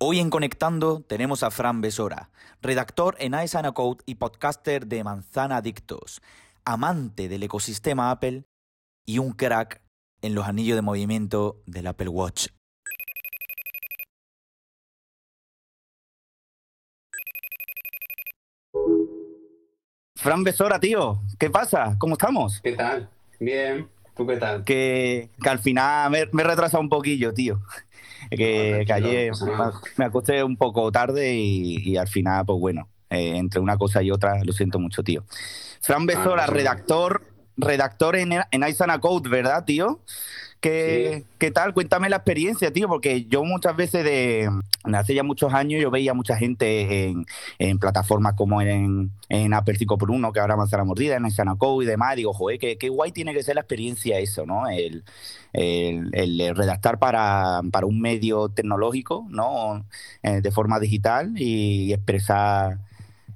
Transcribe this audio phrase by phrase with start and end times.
[0.00, 2.30] Hoy en Conectando tenemos a Fran Besora,
[2.62, 6.22] redactor en Aisana Code y podcaster de Manzana Adictos,
[6.64, 8.44] amante del ecosistema Apple
[9.04, 9.82] y un crack
[10.22, 12.46] en los anillos de movimiento del Apple Watch.
[20.14, 21.96] Fran Besora, tío, ¿qué pasa?
[21.98, 22.60] ¿Cómo estamos?
[22.62, 23.10] ¿Qué tal?
[23.40, 24.62] Bien, ¿tú qué tal?
[24.62, 27.60] Que, que al final me, me he retrasado un poquillo, tío.
[28.30, 29.32] Que, que ayer
[29.96, 34.02] me acosté un poco tarde y, y al final, pues bueno, eh, entre una cosa
[34.02, 35.24] y otra, lo siento mucho, tío.
[35.80, 37.22] Fran Besora, redactor,
[37.58, 40.00] redactor en, en Aisana Code, ¿verdad, tío?
[40.60, 41.24] ¿Qué, Sí.
[41.38, 41.72] ¿Qué tal?
[41.72, 44.50] Cuéntame la experiencia, tío, porque yo muchas veces de
[44.92, 47.26] hace ya muchos años yo veía mucha gente en,
[47.58, 51.88] en plataformas como en, en Apple 5x1, que ahora Manzana Mordida, en Aisana Code y
[51.88, 54.68] demás, digo, joder, qué, qué guay tiene que ser la experiencia eso, ¿no?
[54.68, 55.04] El,
[55.52, 59.84] el, el redactar para, para un medio tecnológico, ¿no?
[60.22, 62.78] Eh, de forma digital y expresar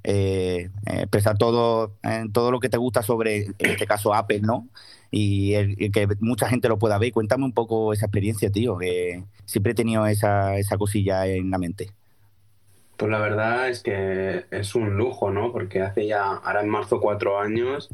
[0.03, 4.67] eh, expresar todo, eh, todo lo que te gusta sobre, en este caso, Apple, ¿no?
[5.11, 7.11] Y, el- que mucha gente lo pueda ver.
[7.11, 11.57] Cuéntame un poco esa experiencia, tío, que siempre he tenido esa, esa cosilla en la
[11.57, 11.91] mente.
[12.97, 15.51] Pues la verdad es que es un lujo, ¿no?
[15.51, 17.89] Porque hace ya, ahora en marzo, cuatro años,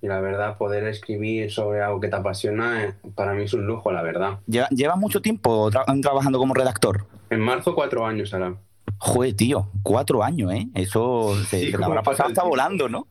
[0.00, 3.66] y la verdad, poder escribir sobre algo que te apasiona, eh, para mí es un
[3.66, 4.38] lujo, la verdad.
[4.46, 7.06] Lleva- ¿Llevas mucho tiempo tra- trabajando como redactor?
[7.30, 8.56] En marzo, cuatro años ahora.
[9.04, 10.68] Joder, tío, cuatro años, ¿eh?
[10.74, 13.06] Eso se, Sí, se te habrá pasa pasado hasta volando, ¿no?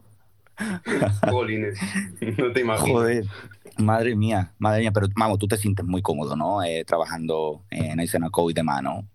[1.30, 1.80] Bolines,
[2.38, 2.94] no te imaginas.
[2.94, 3.26] Joder,
[3.78, 6.64] madre mía, madre mía, pero vamos, tú te sientes muy cómodo, ¿no?
[6.64, 9.06] Eh, trabajando en Aisana Code y demás, ¿no?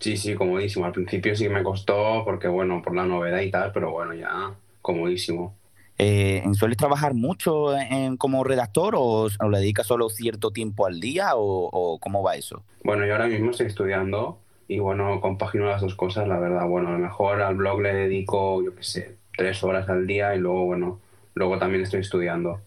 [0.00, 0.86] Sí, sí, comodísimo.
[0.86, 4.54] Al principio sí me costó porque, bueno, por la novedad y tal, pero bueno, ya
[4.82, 5.54] comodísimo.
[5.98, 11.00] Eh, ¿Sueles trabajar mucho en- como redactor o, o le dedicas solo cierto tiempo al
[11.00, 12.62] día o, o cómo va eso?
[12.84, 14.38] Bueno, yo ahora mismo estoy estudiando
[14.68, 16.66] y bueno, compagino las dos cosas, la verdad.
[16.66, 20.34] Bueno, a lo mejor al blog le dedico, yo qué sé, tres horas al día
[20.34, 21.00] y luego, bueno,
[21.34, 22.60] luego también estoy estudiando.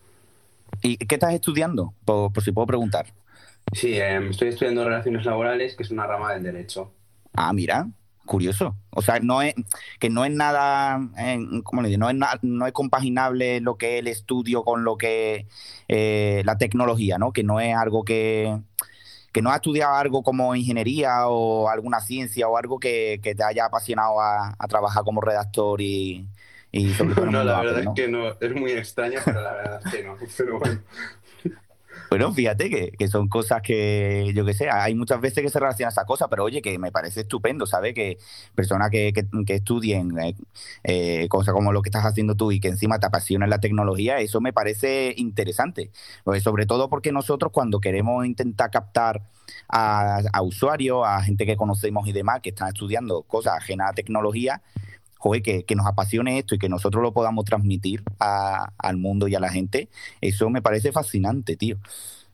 [0.81, 1.93] ¿Y qué estás estudiando?
[2.05, 3.08] Por, por si puedo preguntar.
[3.73, 6.93] Sí, eh, estoy estudiando Relaciones Laborales, que es una rama del derecho.
[7.33, 7.87] Ah, mira,
[8.26, 8.76] curioso.
[8.92, 9.55] O sea, no es
[9.99, 11.99] que no es nada, eh, ¿cómo le digo?
[11.99, 15.47] No es, na- no es compaginable lo que es el estudio con lo que
[15.87, 17.31] eh, la tecnología, ¿no?
[17.33, 18.59] Que no es algo que
[19.31, 23.43] que no has estudiado algo como ingeniería o alguna ciencia o algo que, que te
[23.43, 26.27] haya apasionado a, a trabajar como redactor y,
[26.71, 29.81] y sobre todo No, la verdad es que no, es muy extraño, pero la verdad
[29.86, 30.15] es que no.
[30.37, 30.81] Pero bueno,
[32.11, 35.58] Bueno, fíjate que, que son cosas que, yo qué sé, hay muchas veces que se
[35.61, 37.94] relacionan esas cosas, pero oye, que me parece estupendo, ¿sabes?
[37.94, 38.17] Que
[38.54, 40.36] personas que, que, que estudien eh,
[40.83, 44.17] eh, cosas como lo que estás haciendo tú y que encima te apasiona la tecnología,
[44.17, 45.89] eso me parece interesante.
[46.26, 49.21] Pues sobre todo porque nosotros cuando queremos intentar captar
[49.70, 53.94] a, a usuarios, a gente que conocemos y demás, que están estudiando cosas ajenas a
[53.94, 54.61] tecnología,
[55.21, 59.27] joder, que, que nos apasione esto y que nosotros lo podamos transmitir a- al mundo
[59.27, 59.89] y a la gente,
[60.21, 61.77] eso me parece fascinante, tío.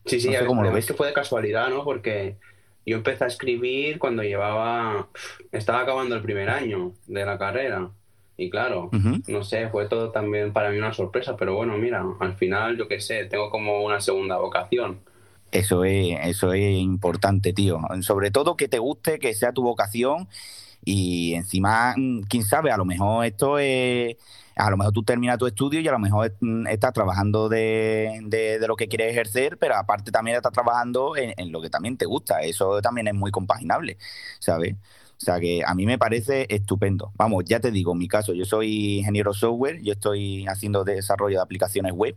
[0.04, 0.86] sí, sí, No sé cómo lo ves.
[0.86, 1.84] que fue de casualidad, ¿no?
[1.84, 2.38] Porque
[2.86, 5.10] yo empecé a escribir cuando llevaba,
[5.52, 7.90] estaba acabando el primer año de la carrera.
[8.36, 12.36] Y claro, no sé, fue todo también para mí una sorpresa, pero bueno, mira, al
[12.36, 15.00] final, yo qué sé, tengo como una segunda vocación.
[15.50, 17.80] Eso es, eso es importante, tío.
[18.02, 20.28] Sobre todo que te guste, que sea tu vocación
[20.84, 24.16] y encima, mm, quién sabe, a lo mejor esto es,
[24.56, 28.20] a lo mejor tú terminas tu estudio y a lo mejor mm, estás trabajando de,
[28.24, 31.96] de- lo que quieres ejercer, pero aparte también estás trabajando en, en lo que también
[31.96, 32.40] te gusta.
[32.42, 33.98] Eso también es muy compaginable,
[34.40, 34.74] ¿sabes?
[34.74, 37.12] O sea que a mí me parece estupendo.
[37.16, 41.36] Vamos, ya te digo, en mi caso, yo soy ingeniero software, yo estoy haciendo desarrollo
[41.38, 42.16] de aplicaciones web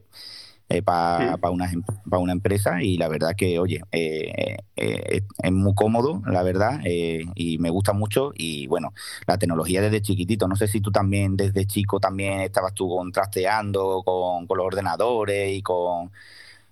[0.81, 1.47] para Sí.
[1.51, 5.73] una, em- pa una empresa y la verdad que, oye, eh, eh, es, es muy
[5.75, 8.93] cómodo, la verdad, eh, y me gusta mucho y bueno,
[9.27, 13.11] la tecnología desde chiquitito, no sé si tú también desde chico también estabas tú con,
[13.11, 16.11] trasteando con, con los ordenadores y con,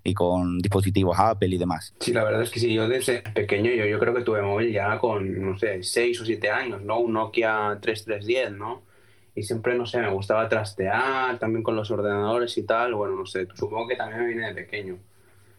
[0.04, 1.94] y con dispositivos Apple y demás.
[2.00, 4.72] Sí, la verdad es que sí, yo desde pequeño, yo, yo creo que tuve móvil
[4.72, 7.00] ya con, no sé, 6 o 7 años, ¿no?
[7.00, 8.84] Un Nokia 3310, ¿no?
[9.40, 12.94] Y siempre, no sé, me gustaba trastear también con los ordenadores y tal.
[12.94, 14.98] Bueno, no sé, supongo que también me viene de pequeño.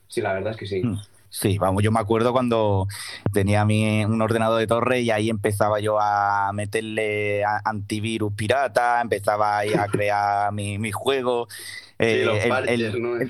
[0.07, 0.83] Sí, la verdad es que sí.
[0.83, 0.99] Mm.
[1.31, 2.89] Sí, vamos, yo me acuerdo cuando
[3.33, 9.01] tenía mi, un ordenador de torre y ahí empezaba yo a meterle a- antivirus pirata,
[9.01, 11.49] empezaba ahí a crear mi- mis juegos.
[11.53, 13.15] Sí, eh, los el- parches, el- ¿no?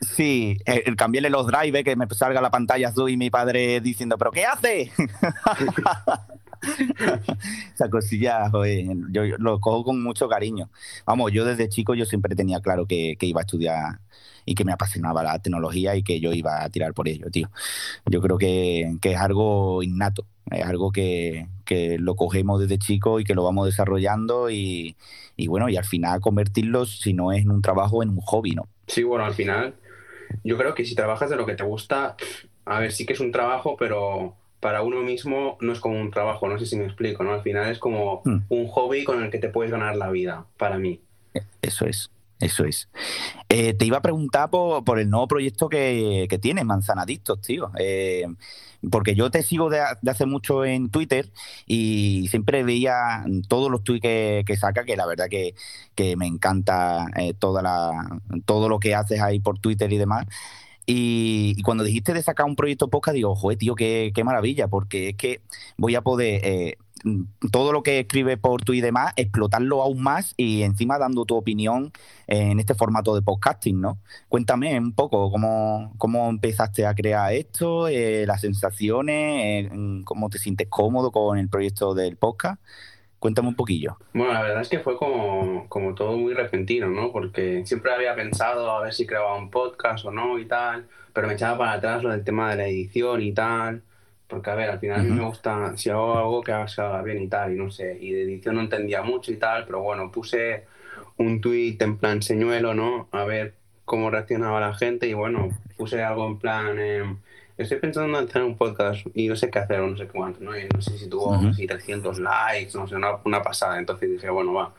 [0.00, 3.80] Sí, el, el cambiarle los drivers, que me salga la pantalla azul y mi padre
[3.80, 4.90] diciendo, ¿pero qué hace?
[7.74, 10.70] esa cosilla, joder, yo, lo cojo con mucho cariño.
[11.06, 14.00] Vamos, yo desde chico yo siempre tenía claro que, iba a estudiar
[14.44, 17.48] y que me apasionaba la tecnología y que yo iba a tirar por ello, tío.
[18.06, 21.46] Yo creo que, es algo innato, es algo que,
[21.98, 24.96] lo cogemos desde chico y que lo vamos desarrollando y,
[25.36, 28.52] y bueno, y al final convertirlo, si no es en un trabajo, en un hobby,
[28.52, 28.68] ¿no?
[28.86, 29.74] Sí, bueno, al final
[30.42, 32.16] yo creo que si trabajas de lo que te gusta,
[32.64, 36.10] a ver, sí que es un trabajo, pero para uno mismo no es como un
[36.10, 37.34] trabajo, no sé si me explico, ¿no?
[37.34, 38.44] Al final es como hmm.
[38.48, 41.02] un hobby con el que te puedes ganar la vida, para mí.
[41.60, 42.10] Eso es.
[42.40, 42.88] Eso es.
[43.50, 47.72] Eh, te iba a preguntar por, el nuevo proyecto que, que tienes, Manzanadictos, tío.
[47.78, 48.24] Eh,
[48.90, 51.30] porque yo te sigo de, hace mucho en Twitter
[51.66, 55.54] y siempre veía todos los tweets que, saca, que la verdad que,
[56.16, 60.24] me encanta eh, toda la, todo lo que haces ahí por Twitter y demás.
[60.86, 65.10] Y, cuando dijiste de sacar un proyecto podcast, digo, joder, tío, qué, qué maravilla, porque
[65.10, 65.40] es que
[65.76, 66.76] voy a poder eh,
[67.52, 71.36] todo lo que escribe por tu y demás, explotarlo aún más y encima dando tu
[71.36, 71.92] opinión
[72.26, 73.98] en este formato de podcasting, ¿no?
[74.28, 80.38] Cuéntame un poco cómo, cómo empezaste a crear esto, eh, las sensaciones, eh, cómo te
[80.38, 82.60] sientes cómodo con el proyecto del podcast.
[83.24, 83.96] Cuéntame un poquillo.
[84.12, 87.10] Bueno, la verdad es que fue como, como todo muy repentino, ¿no?
[87.10, 91.26] Porque siempre había pensado a ver si creaba un podcast o no y tal, pero
[91.26, 93.82] me echaba para atrás lo del tema de la edición y tal.
[94.28, 97.22] Porque, a ver, al final a mí me gusta, si hago algo que haga bien
[97.22, 100.12] y tal, y no sé, y de edición no entendía mucho y tal, pero bueno,
[100.12, 100.66] puse
[101.16, 103.08] un tweet en plan señuelo, ¿no?
[103.10, 103.54] A ver
[103.86, 105.48] cómo reaccionaba la gente y bueno,
[105.78, 106.76] puse algo en plan...
[106.78, 107.16] Eh,
[107.56, 110.58] estoy pensando en hacer un podcast y no sé qué hacer no sé cuánto, ¿no?
[110.58, 113.78] Y no sé si tuvo 300 likes, no sé, una, pasada.
[113.78, 114.74] Entonces dije, bueno, va.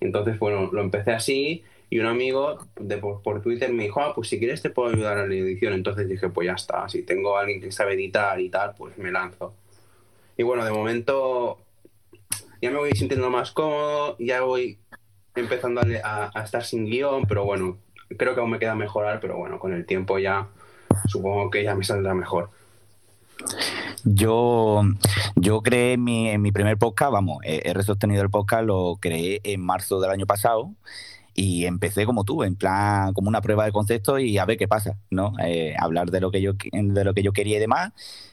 [0.00, 4.28] Entonces, bueno, lo empecé así y un amigo de, por, Twitter me dijo, ah, pues
[4.28, 5.72] si quieres te puedo ayudar a la edición.
[5.74, 8.98] Entonces dije, pues ya está, si tengo a alguien que sabe editar y tal, pues
[8.98, 9.54] me lanzo.
[10.36, 11.58] Y bueno, de momento
[12.60, 14.78] ya me voy sintiendo más cómodo, ya voy
[15.34, 17.78] empezando a, a estar sin guion, pero bueno,
[18.16, 20.48] creo que aún me queda mejorar, pero bueno, con el tiempo ya
[21.06, 22.50] supongo que ya me saldrá mejor.
[24.04, 24.82] Yo,
[25.36, 30.00] yo creé mi, mi primer podcast, vamos, he, resostenido el podcast, lo creé en marzo
[30.00, 30.72] del año pasado
[31.34, 34.66] y empecé como tú, en plan, como una prueba de concepto y a ver qué
[34.66, 35.34] pasa, ¿no?
[35.44, 37.92] Eh, hablar de lo que yo de lo que yo quería y demás.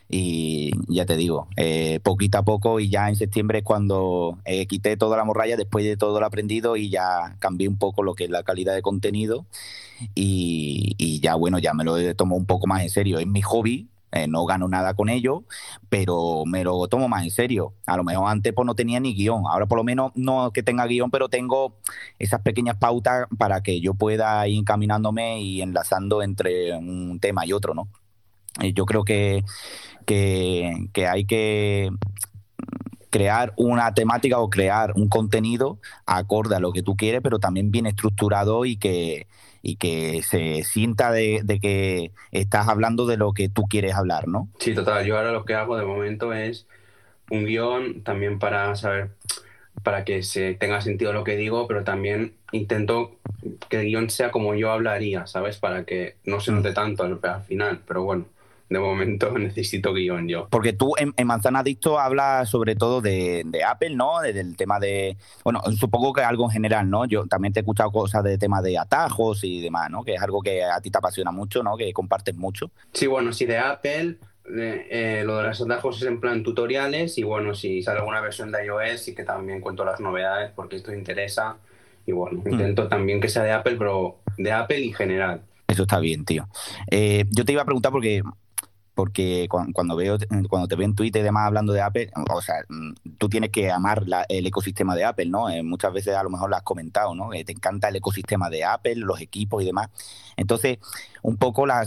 [0.10, 4.68] Y ya te digo, eh, poquito a poco y ya en septiembre es cuando eh,
[4.68, 8.14] quité toda la morralla después de todo lo aprendido y ya cambié un poco lo
[8.14, 9.46] que es la calidad de contenido
[10.14, 13.20] y, ya bueno, ya me lo tomo un poco más en serio.
[13.20, 15.44] Es mi hobby, eh, no gano nada con ello,
[15.90, 17.74] pero me lo tomo más en serio.
[17.86, 20.64] A lo mejor antes pues no tenía ni guion, ahora por lo menos no que
[20.64, 21.78] tenga guion, pero tengo
[22.20, 27.54] esas pequeñas pautas para que yo pueda ir encaminándome y enlazando entre un tema y
[27.54, 27.88] otro, ¿no?
[28.74, 29.44] yo creo que,
[30.06, 31.92] que hay que
[33.10, 37.72] crear una temática o crear un contenido acorde a lo que tú quieres, pero también
[37.72, 39.28] bien estructurado y que,
[39.68, 44.48] y que se sienta de, que estás hablando de lo que tú quieres hablar, ¿no?
[44.60, 45.04] Sí, total.
[45.06, 46.68] Yo ahora lo que hago de momento es
[47.32, 49.10] un guion también para saber,
[49.82, 53.16] para que se tenga sentido lo que digo, pero también intento
[53.68, 55.58] que el guion sea como yo hablaría, ¿sabes?
[55.58, 58.35] Para que no se note tanto al final, pero bueno
[58.70, 60.48] de momento necesito guion yo.
[60.50, 64.22] Porque tú en, Manzana Adicto hablas sobre todo de, Apple, ¿no?
[64.22, 65.18] del tema de.
[65.44, 67.06] Bueno, supongo que algo en general, ¿no?
[67.06, 70.04] Yo también te he escuchado cosas de tema de atajos y demás, ¿no?
[70.04, 71.78] Que es algo que a ti te apasiona mucho, ¿no?
[71.78, 72.72] Que compartes mucho.
[72.94, 74.18] Sí, bueno, sí, de Apple.
[74.48, 78.52] Eh, lo de los atajos es en plan tutoriales y bueno, si sale alguna versión
[78.52, 81.58] de iOS sí que también cuento las novedades porque esto interesa
[82.06, 82.52] y bueno, mm.
[82.52, 85.42] intento también que sea de Apple, pero de Apple en general.
[85.68, 86.48] Eso está bien, tío.
[86.92, 88.22] Eh, yo te iba a preguntar porque
[88.96, 90.18] porque cuando veo
[90.50, 93.52] cuando te veo en Twitter y demás hablando de Apple, o sea, mm, tú tienes
[93.52, 95.50] que amar el ecosistema de Apple, ¿no?
[95.50, 97.30] Eh, muchas veces a lo mejor lo has comentado, ¿no?
[97.30, 99.90] te encanta el ecosistema de Apple, los equipos y demás.
[100.38, 100.80] Entonces,
[101.22, 101.84] un poco la,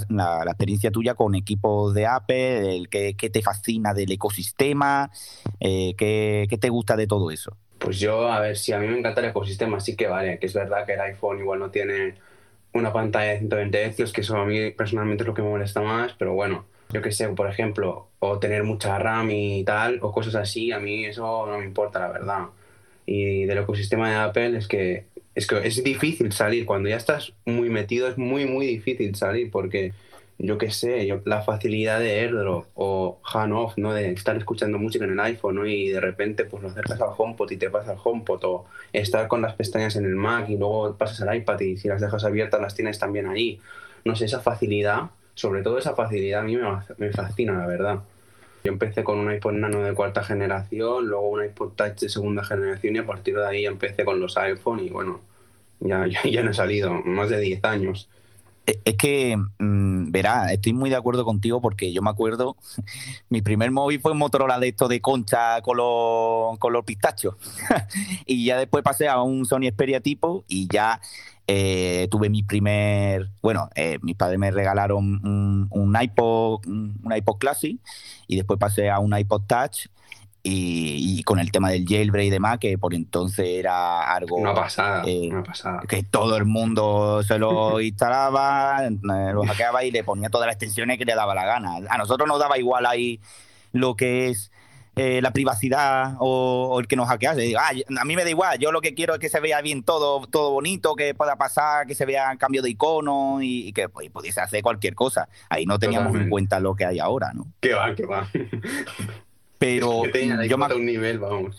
[0.46, 5.10] experiencia tuya con equipos de Apple, el qué, te fascina del ecosistema,
[5.60, 7.56] eh, qué, qué te gusta de todo eso.
[7.78, 10.46] Pues yo, a ver, si a mí me encanta el ecosistema, sí que vale, que
[10.46, 12.16] es verdad que el iPhone igual no tiene
[12.74, 15.80] una pantalla de 120 Hz, que eso a mí personalmente es lo que me molesta
[15.80, 20.12] más, pero bueno, yo que sé, por ejemplo, o tener mucha RAM y tal, o
[20.12, 22.46] cosas así, a mí eso no me importa, la verdad.
[23.06, 27.32] Y del ecosistema de Apple es que es, que es difícil salir, cuando ya estás
[27.44, 29.92] muy metido es muy, muy difícil salir, porque
[30.38, 33.92] yo que sé, yo, la facilidad de AirDrop o hand-off, ¿no?
[33.92, 35.66] De estar escuchando música en el iPhone.
[35.66, 39.26] Y de repente pues lo acercas al HomePod y te pasa al HomePod o estar
[39.26, 42.24] con las pestañas en el Mac y luego pasas al iPad y si las dejas
[42.24, 43.60] abiertas las tienes también ahí.
[44.04, 48.00] No sé, esa facilidad sobre todo esa facilidad a mí me, fascina, la verdad.
[48.64, 52.42] Yo empecé con un iPod Nano de cuarta generación, luego un iPod Touch de segunda
[52.42, 55.20] generación y a partir de ahí empecé con los iPhone y bueno,
[55.78, 58.10] ya, ya, no he salido, más de 10 años.
[58.84, 62.56] Es que, mm, verá, estoy muy de acuerdo contigo porque yo me acuerdo,
[63.30, 67.34] mi primer móvil fue un Motorola de esto de concha con los, con los pistachos.
[68.26, 71.00] y ya después pasé a un Sony Xperia tipo y ya
[71.46, 75.18] eh, tuve mi primer, bueno, eh, mis padres me regalaron
[75.70, 77.78] un iPod, un iPod Classic
[78.26, 79.86] y después pasé a un iPod Touch
[80.50, 84.36] y, con el tema del jailbreak y demás, que por entonces era algo...
[84.36, 85.82] Una pasada, eh, una pasada.
[85.88, 90.54] Que todo el mundo se lo instalaba, eh, lo hackeaba y le ponía todas las
[90.54, 91.78] extensiones que le daba la gana.
[91.88, 93.20] A nosotros nos daba igual ahí
[93.72, 94.50] lo que es
[94.96, 97.54] eh, la privacidad o, el que nos hackease.
[97.56, 99.84] Ah, a mí me da igual, yo lo que quiero es que se vea bien
[99.84, 104.10] todo, todo bonito, que pueda pasar, que se vea cambio de icono y, que pues,
[104.10, 105.28] pudiese hacer cualquier cosa.
[105.48, 107.46] Ahí no teníamos en cuenta lo que hay ahora, ¿no?
[107.60, 108.28] Que va, que va.
[109.58, 110.04] Pero
[110.46, 110.74] yo me...
[110.74, 111.56] un nivel, vamos.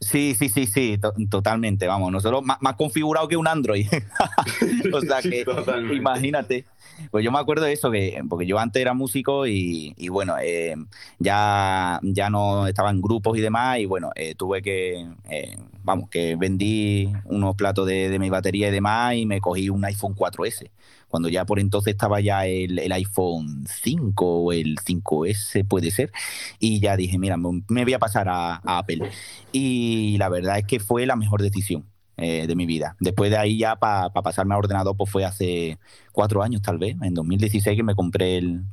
[0.00, 0.98] Sí, sí, sí, sí,
[1.30, 2.10] totalmente, vamos.
[2.10, 3.86] Nosotros más, más configurado que un Android.
[4.92, 5.44] o sea que,
[5.92, 6.66] imagínate.
[7.10, 10.74] Pues yo me acuerdo de eso, que, porque yo antes era músico y, bueno, eh,
[11.18, 16.08] ya, ya no estaba en grupos y demás, y bueno, eh, tuve que, eh, vamos,
[16.08, 20.14] que vendí unos platos de, de mi batería y demás y me cogí un iPhone
[20.14, 20.70] 4S
[21.12, 26.10] cuando ya por entonces estaba ya el, iPhone 5 o el 5S puede ser,
[26.58, 29.10] y ya dije, mira, me voy a pasar a, Apple.
[29.52, 31.84] Y la verdad es que fue la mejor decisión.
[32.18, 32.94] Eh, de mi vida.
[33.00, 35.78] Después de ahí ya para pasarme a ordenador, pues fue hace
[36.12, 38.64] cuatro años tal vez, en 2016 que me compré el,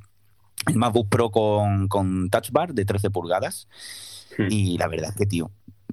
[0.68, 3.68] el MacBook Pro con, con Touch Bar de 13 pulgadas.
[4.38, 4.48] Hmm.
[4.50, 5.52] Y la verdad es que, tío,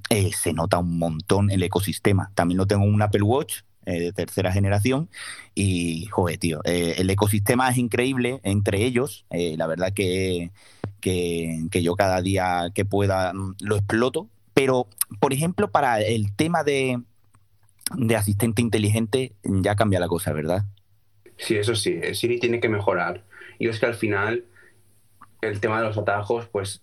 [0.09, 2.31] eh, se nota un montón el ecosistema.
[2.35, 5.09] También lo tengo un Apple Watch eh, de tercera generación.
[5.55, 9.25] Y, joder, tío, eh, el ecosistema es increíble entre ellos.
[9.29, 10.51] La verdad que,
[11.01, 14.29] que, yo cada día que pueda mm, lo exploto.
[14.53, 14.87] Pero,
[15.19, 17.01] por ejemplo, para el tema de,
[17.95, 20.65] de asistente inteligente ya cambia la cosa, ¿verdad?
[21.37, 23.23] Sí, eso sí, Siri tiene que mejorar.
[23.59, 24.45] Y es que al final
[25.41, 26.81] el tema de los atajos, pues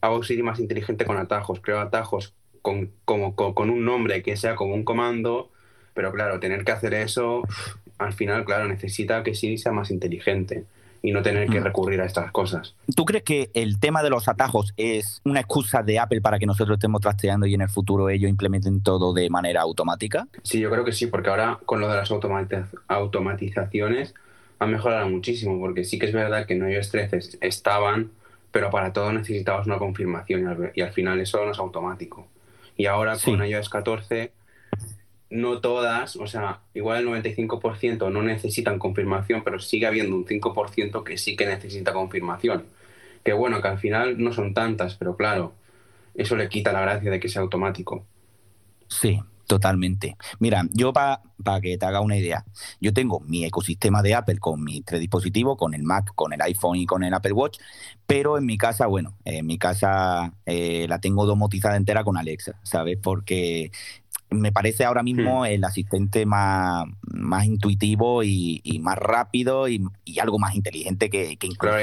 [0.00, 4.56] hago Siri más inteligente con atajos, creo atajos con, como, con, un nombre que sea
[4.56, 5.50] como un comando
[5.94, 7.42] pero claro, tener que hacer eso,
[7.98, 10.64] al final, claro, necesita que sí sea más inteligente
[11.04, 11.64] y no tener que mm.
[11.64, 12.74] recurrir a estas cosas.
[12.96, 16.46] ¿Tú crees que el tema de los atajos es una excusa de Apple para que
[16.46, 20.26] nosotros estemos trasteando y en el futuro ellos implementen todo de manera automática?
[20.42, 22.10] Sí, yo creo que sí, porque ahora con lo de las
[22.88, 24.14] automatizaciones
[24.58, 28.10] ha mejorado muchísimo, porque sí que es verdad que en iOS 13 estaban,
[28.50, 32.26] pero para todo necesitabas una confirmación y al, final eso no es automático.
[32.78, 34.32] Y ahora con iOS 14
[35.30, 41.04] no todas, o sea, igual el 95% no necesitan confirmación, pero sigue habiendo un 5%
[41.04, 42.64] que sí que necesita confirmación.
[43.24, 45.54] Que bueno, que al final no son tantas, pero claro,
[46.14, 48.04] eso le quita la gracia de que sea automático.
[48.88, 50.16] Sí, totalmente.
[50.38, 52.44] Mira, yo para que te haga una idea,
[52.80, 56.40] yo tengo mi ecosistema de Apple con mis tres dispositivos, con el Mac, con el
[56.42, 57.58] iPhone y con el Apple Watch,
[58.06, 62.58] pero en mi casa, bueno, en mi casa eh, la tengo domotizada entera con Alexa,
[62.62, 62.98] ¿sabes?
[63.02, 63.70] Porque
[64.30, 65.46] me parece ahora mismo hmm.
[65.46, 69.80] el asistente más, más intuitivo y, más rápido y,
[70.20, 71.76] algo más inteligente que, que incluso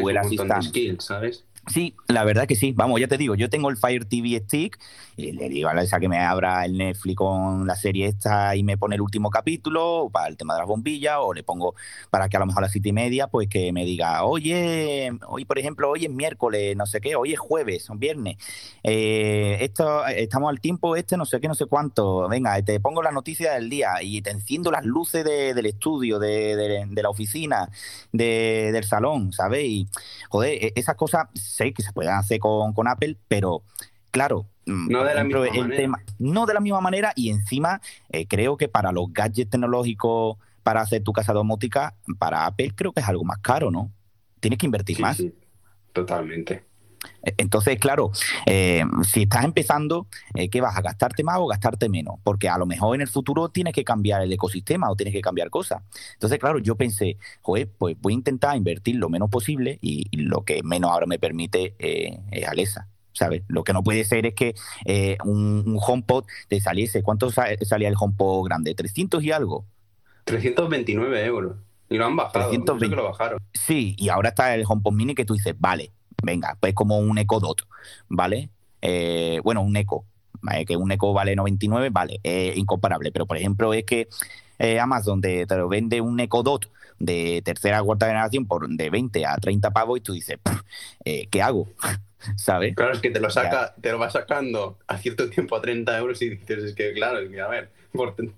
[0.00, 1.00] Google Assistant.
[1.00, 1.44] ¿sabes?
[1.68, 2.72] Sí, la verdad que sí.
[2.72, 4.78] Vamos, ya te digo, yo tengo el Fire TV Stick
[5.16, 8.54] y le digo a la esa que me abra el Netflix con la serie esta
[8.56, 11.74] y me pone el último capítulo para el tema de las bombillas o le pongo
[12.10, 15.10] para que a lo mejor a las siete y media pues que me diga, oye,
[15.26, 18.36] hoy por ejemplo, hoy es miércoles, no sé qué, hoy es jueves, un viernes,
[18.82, 23.02] eh, esto, estamos al tiempo este, no sé qué, no sé cuánto, venga, te pongo
[23.02, 27.68] la noticia del día y te enciendo las luces del estudio, de, la oficina,
[28.12, 29.86] del salón, ¿sabes?
[30.28, 31.26] Joder, e, esas cosas
[31.58, 33.62] sé que se pueden hacer con, con Apple, pero
[34.10, 36.04] claro, mm, no de la misma manera.
[36.18, 40.82] no de la misma manera y encima eh, creo que para los gadgets tecnológicos para
[40.82, 43.90] hacer tu casa domótica, para Apple creo que es algo más caro, ¿no?
[44.40, 45.16] Tienes que invertir más.
[45.16, 45.34] Sí,
[45.92, 46.67] totalmente.
[47.22, 48.10] E, entonces, claro,
[48.46, 52.16] eh, si estás empezando, eh, ¿qué vas a gastarte más o gastarte menos?
[52.22, 55.20] Porque a lo mejor en el futuro tienes que cambiar el ecosistema o tienes que
[55.20, 55.82] cambiar cosas.
[56.14, 60.44] Entonces, claro, yo pensé, joder, pues voy a intentar invertir lo menos posible y, lo
[60.44, 62.88] que menos ahora me permite eh, es Alexa.
[63.12, 63.42] ¿sabes?
[63.48, 64.54] Lo que no puede ser es que
[65.24, 67.02] un, HomePod te saliese.
[67.02, 68.76] ¿Cuánto salía el HomePod grande?
[68.76, 69.64] ¿300 y algo?
[70.24, 71.56] 329 euros.
[71.90, 72.50] Y lo han bajado.
[72.50, 72.94] 320.
[72.94, 73.38] lo bajaron.
[73.54, 75.90] Sí, y ahora está el HomePod Mini que tú dices, vale,
[76.22, 77.66] venga, pues como un Echo Dot,
[78.08, 78.50] ¿vale?
[78.82, 80.04] Eh, bueno, un Echo,
[80.66, 84.08] que un Echo vale 99, vale, es incomparable, pero por ejemplo es que
[84.58, 88.90] eh, Amazon te, te, vende un Echo Dot de tercera a cuarta generación por de
[88.90, 90.38] 20 a 30 pavos y tú dices,
[91.04, 91.68] eh, ¿qué hago?
[92.36, 92.74] ¿Sabes?
[92.74, 95.96] Claro, es que te lo saca, te lo va sacando a cierto tiempo a 30
[95.98, 97.70] euros y dices, es que claro, es que, a ver,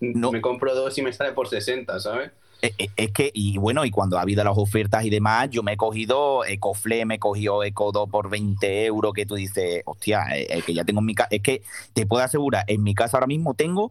[0.01, 0.33] no.
[0.33, 2.31] me compro dos y me sale por 60, ¿sabes?
[2.63, 5.63] Eh, eh, es que, y bueno, y cuando ha habido las ofertas y demás, yo
[5.63, 9.83] me he cogido Ecofle, me he cogido Eco 2 por 20 euros, que tú dices,
[9.87, 11.29] hostia, es que ya tengo en mi casa.
[11.31, 11.63] Es que
[11.93, 13.91] te puedo asegurar, en mi casa ahora mismo tengo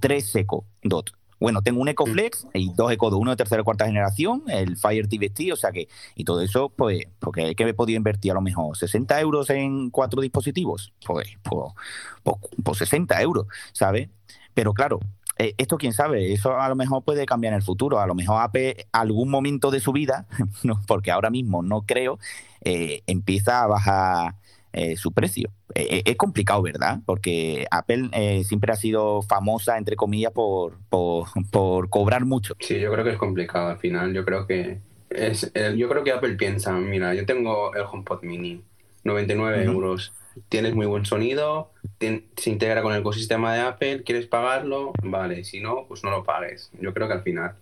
[0.00, 1.12] tres Eco Dot.
[1.40, 5.08] Bueno, tengo un EcoFlex y dos Eco uno de tercera y cuarta generación, el Fire
[5.08, 8.34] TVT, o sea que, y todo eso, pues, porque hay que he podido invertir a
[8.34, 14.08] lo mejor 60 euros en cuatro dispositivos, pues, pues, pues, 60 euros, ¿sabes?
[14.54, 15.00] Pero claro,
[15.38, 18.14] eh, esto quién sabe, eso a lo mejor puede cambiar en el futuro, a lo
[18.14, 20.26] mejor Apple algún momento de su vida,
[20.62, 22.18] no, porque ahora mismo no creo,
[22.64, 24.34] eh, empieza a bajar
[24.72, 25.50] eh, su precio.
[25.74, 27.00] Eh, es complicado, ¿verdad?
[27.04, 28.10] Porque Apple
[28.44, 30.78] siempre ha sido famosa, entre comillas, por,
[31.50, 32.56] por, cobrar mucho.
[32.60, 34.14] Sí, yo creo que es complicado al final.
[34.14, 34.78] Yo creo que
[35.10, 38.62] es, yo creo que Apple piensa, mira, yo tengo el HomePod Mini,
[39.04, 40.12] 99 euros.
[40.48, 44.92] Tienes muy buen sonido, se integra con el ecosistema de Apple, ¿quieres pagarlo?
[45.02, 46.70] Vale, si no, pues no lo pagues.
[46.80, 47.56] Yo creo que al final.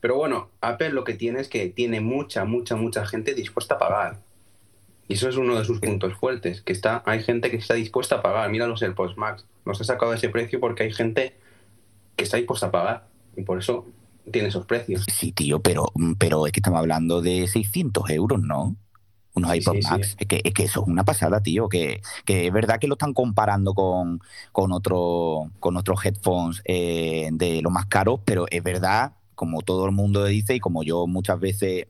[0.00, 3.78] Pero bueno, Apple lo que tiene es que tiene mucha, mucha, mucha gente dispuesta a
[3.78, 4.18] pagar.
[5.08, 8.16] Y eso es uno de sus puntos fuertes, que está, hay gente que está dispuesta
[8.16, 8.50] a pagar.
[8.50, 9.46] Mira los AirPods Max.
[9.64, 11.36] Nos ha sacado ese precio porque hay gente
[12.16, 13.08] que está dispuesta a pagar.
[13.36, 13.86] Y por eso
[14.30, 15.04] tiene esos precios.
[15.12, 18.76] Sí, tío, pero, pero es que estamos hablando de 600 euros, ¿no?
[19.36, 20.16] Unos iPods Max.
[20.18, 21.68] Es, que, es que eso es una pasada, tío.
[21.68, 27.28] Que, que es verdad que lo están comparando con, con, otro, con otros headphones eh,
[27.32, 31.06] de los más caros, pero es verdad, como todo el mundo dice y como yo
[31.06, 31.86] muchas veces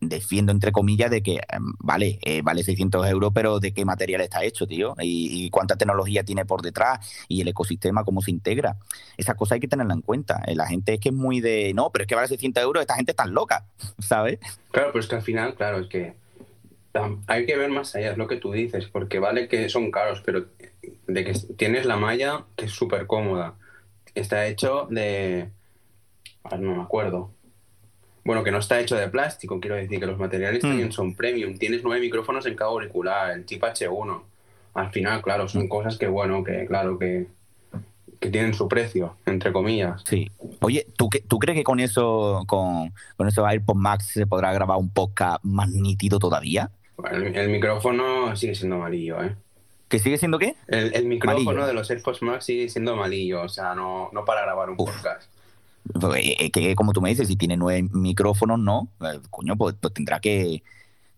[0.00, 4.20] defiendo entre comillas de que, em, vale, eh, vale 600 euros, pero ¿de qué material
[4.20, 4.94] está hecho, tío?
[5.00, 6.98] Y, cuánta tecnología tiene por detrás
[7.28, 8.76] y el ecosistema, cómo se integra.
[9.16, 10.42] Esa cosa hay que tenerla en cuenta.
[10.46, 12.80] Eh, la gente es que es muy de, no, pero es que vale 600 euros,
[12.80, 13.66] esta gente está loca,
[13.98, 14.38] ¿sabes?
[14.70, 16.14] Claro, pero es que al final, claro, es que
[17.26, 20.22] hay que ver más allá, es lo que tú dices, porque vale que son caros,
[20.24, 20.46] pero
[21.06, 23.54] de que tienes la malla que es súper cómoda.
[24.14, 25.50] Está hecho de...
[26.58, 27.30] no me acuerdo,
[28.26, 30.66] bueno, que no está hecho de plástico, quiero decir que los materiales hmm.
[30.66, 31.56] también son premium.
[31.56, 34.20] Tienes nueve micrófonos en cada auricular, el chip H1.
[34.74, 35.68] Al final, claro, son hmm.
[35.68, 37.28] cosas que, bueno, que claro, que,
[38.18, 40.02] que tienen su precio, entre comillas.
[40.04, 40.28] Sí.
[40.60, 44.78] Oye, ¿tú, ¿tú crees que con eso, con, con esos AirPods Max se podrá grabar
[44.78, 46.72] un podcast más nítido todavía?
[47.10, 49.36] El, micrófono sigue siendo amarillo, ¿eh?
[49.88, 50.56] ¿Que sigue siendo qué?
[50.66, 54.70] El, micrófono de los AirPods Max sigue siendo amarillo, o sea, no, no para grabar
[54.70, 55.30] un podcast.
[56.16, 59.76] Eh, eh, que como tú me dices, si tiene nueve micrófonos, no, eh, coño, pues,
[59.80, 60.62] pues, tendrá que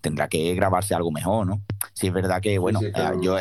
[0.00, 1.62] tendrá que grabarse algo mejor, ¿no?
[1.94, 2.80] Si es verdad que, bueno,
[3.20, 3.36] yo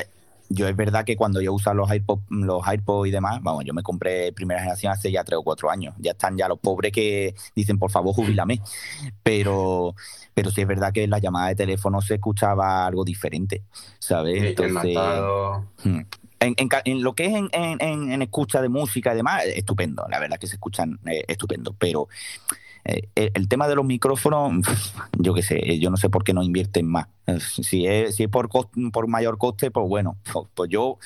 [0.50, 2.64] yo es verdad que cuando yo uso los iPod, los
[3.06, 5.94] y demás, vamos, yo me compré primera generación hace ya tres o cuatro años.
[6.00, 8.62] Ya están ya los pobres que dicen, por favor, jubílame.
[9.24, 9.96] Pero,
[10.34, 13.64] pero sí es verdad que en la llamada de teléfono se escuchaba algo diferente,
[14.00, 14.42] ¿sabes?
[14.42, 14.98] Entonces,
[15.84, 16.00] hmm.
[16.40, 16.56] En,
[16.86, 20.46] en, lo que es en, en, escucha de música y demás, estupendo, la verdad que
[20.46, 22.08] se escuchan eh, estupendo, pero
[22.88, 24.66] eh, el, tema de los micrófonos,
[25.20, 27.08] yo qué sé, yo no sé por qué no invierten más.
[27.42, 30.98] Si es, si es por, por mayor coste, pues bueno, pues, pues yo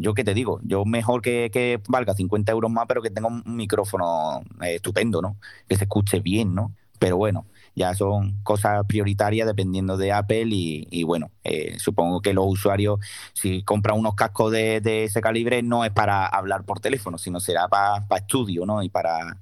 [0.00, 3.28] yo qué te digo, yo mejor que, que, valga 50 euros más, pero que tenga
[3.28, 5.36] un micrófono eh, estupendo, ¿no?
[5.68, 6.72] Que se escuche bien, ¿no?
[6.98, 12.46] Pero bueno, ya son cosas prioritarias dependiendo de Apple y, bueno, eh, supongo que los
[12.46, 12.98] usuarios,
[13.32, 17.68] si compran unos cascos de, ese calibre, no es para hablar por teléfono, sino será
[17.68, 18.82] para, estudio, ¿no?
[18.82, 19.38] Y para,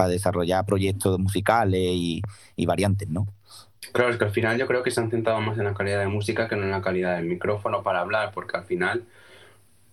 [0.00, 2.22] para desarrollar proyectos musicales y,
[2.64, 3.26] variantes, ¿no?
[3.92, 6.00] Claro, es que al final yo creo que se han centrado más en la calidad
[6.00, 9.04] de música que no en la calidad del micrófono para hablar, porque al final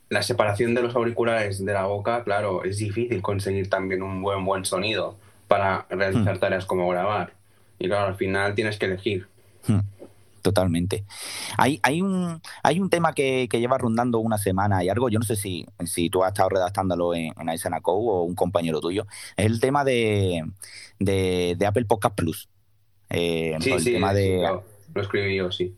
[0.08, 4.46] la separación de los auriculares de la boca, claro, es difícil conseguir también un buen
[4.46, 5.17] buen sonido
[5.50, 6.39] para realizar hmm.
[6.39, 7.34] tareas como grabar.
[7.78, 9.28] Y claro, al final tienes que elegir.
[9.67, 9.80] Hmm,
[10.47, 11.03] totalmente.
[11.57, 15.25] Hay, hay, un, hay un tema que, lleva rondando una semana y algo, yo no
[15.25, 19.05] sé si, si tú has estado redactándolo en, en Aisanaco o un compañero tuyo,
[19.36, 20.45] es el tema de,
[20.99, 22.49] de, Apple Podcast Plus.
[23.10, 24.41] Eh, sí, sí, tema de...
[24.93, 25.75] lo escribí yo, sí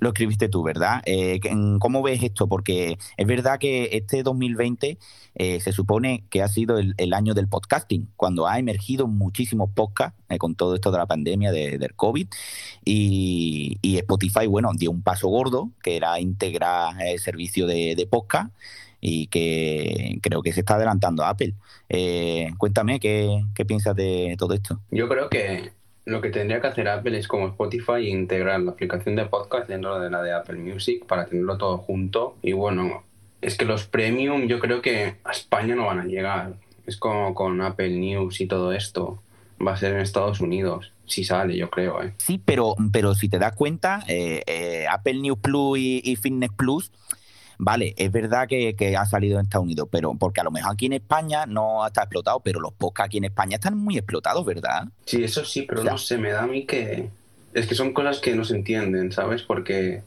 [0.00, 1.02] lo escribiste tú, ¿verdad?
[1.04, 1.40] Eh,
[1.78, 2.48] ¿Cómo ves esto?
[2.48, 4.98] Porque es verdad que este 2020
[5.34, 10.18] eh, se supone que ha sido el, año del podcasting, cuando ha emergido muchísimos podcasts
[10.30, 12.28] eh, con todo esto de la pandemia del COVID
[12.84, 18.50] y, Spotify, bueno, dio un paso gordo, que era integrar el servicio de, de podcast
[19.02, 21.54] y que creo que se está adelantando a Apple.
[22.56, 24.80] cuéntame qué, qué piensas de todo esto.
[24.90, 25.72] Yo creo que
[26.04, 29.68] lo que tendría que hacer Apple es como Spotify e integrar la aplicación de podcast
[29.68, 32.36] dentro de la de Apple Music para tenerlo todo junto.
[32.42, 33.04] Y bueno,
[33.40, 36.54] es que los premium yo creo que a España no van a llegar.
[36.86, 39.22] Es como con Apple News y todo esto.
[39.64, 40.92] va a ser en Estados Unidos.
[41.06, 42.02] Si sale, yo creo.
[42.02, 42.14] ¿eh?
[42.18, 46.92] Sí, pero, pero si te das cuenta, eh, eh, Apple News Plus y, Fitness Plus,
[47.60, 50.86] vale, es verdad que, ha salido en Estados Unidos, pero porque a lo mejor aquí
[50.86, 54.88] en España no está explotado, pero los podcasts aquí en España están muy explotados, ¿verdad?
[55.04, 57.10] Sí, eso sí, pero no sé, me da a mí que...
[57.52, 59.42] Es que son cosas que no se entienden, ¿sabes?
[59.42, 60.02] Porque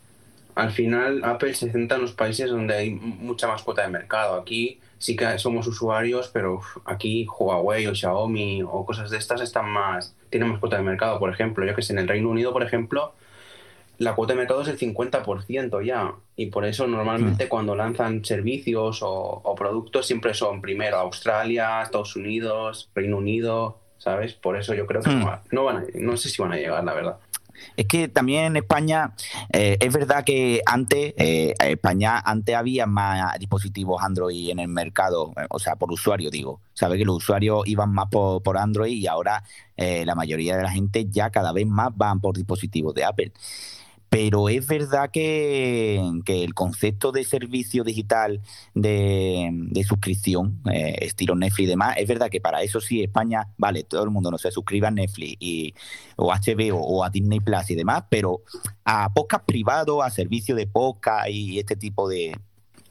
[0.55, 4.39] al final Apple se centra en los países donde hay mucha más cuota de mercado.
[4.39, 9.69] Aquí sí que somos usuarios, pero aquí Huawei o Xiaomi o cosas de estas están
[9.69, 11.19] más, tienen más cuota de mercado.
[11.19, 13.13] Por ejemplo, yo que sé, en el Reino Unido, por ejemplo,
[13.97, 16.13] la cuota de mercado es el 50% ya.
[16.35, 17.49] Y por eso normalmente hmm.
[17.49, 24.33] cuando lanzan servicios o, productos siempre son primero Australia, Estados Unidos, Reino Unido, ¿sabes?
[24.33, 25.25] Por eso yo creo que hmm.
[25.51, 27.17] no, van a, no sé si van a llegar, la verdad.
[27.77, 29.13] Es que también en España
[29.51, 35.33] eh, es verdad que antes, eh, España antes había más dispositivos Android en el mercado,
[35.49, 36.61] o sea, por usuario digo.
[36.73, 39.43] Sabe que los usuarios iban más por, por Android y ahora
[39.77, 43.31] eh, la mayoría de la gente ya cada vez más van por dispositivos de Apple.
[44.13, 45.95] Pero es verdad que,
[46.27, 48.41] el concepto de servicio digital
[48.75, 53.83] de, suscripción, eh, estilo Netflix y demás, es verdad que para eso sí España, vale,
[53.83, 55.73] todo el mundo no se suscriba a Netflix y,
[56.15, 58.43] o HBO o a Disney Plus y demás, pero
[58.85, 62.35] a podcast privados, a servicio de podcast y este tipo de,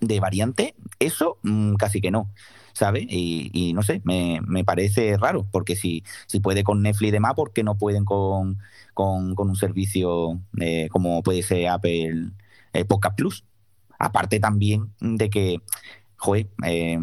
[0.03, 2.31] de variantes, eso mm, casi que no.
[2.75, 3.05] ¿sabes?
[3.09, 7.35] Y, no sé, me, me, parece raro, porque si, si puede con Netflix y demás,
[7.35, 8.59] ¿por qué no pueden con,
[8.95, 12.31] con, un servicio eh, como puede ser Apple
[12.73, 13.45] eh, Podcast Plus?
[13.99, 15.61] Aparte también de que,
[16.17, 16.99] joder, eh,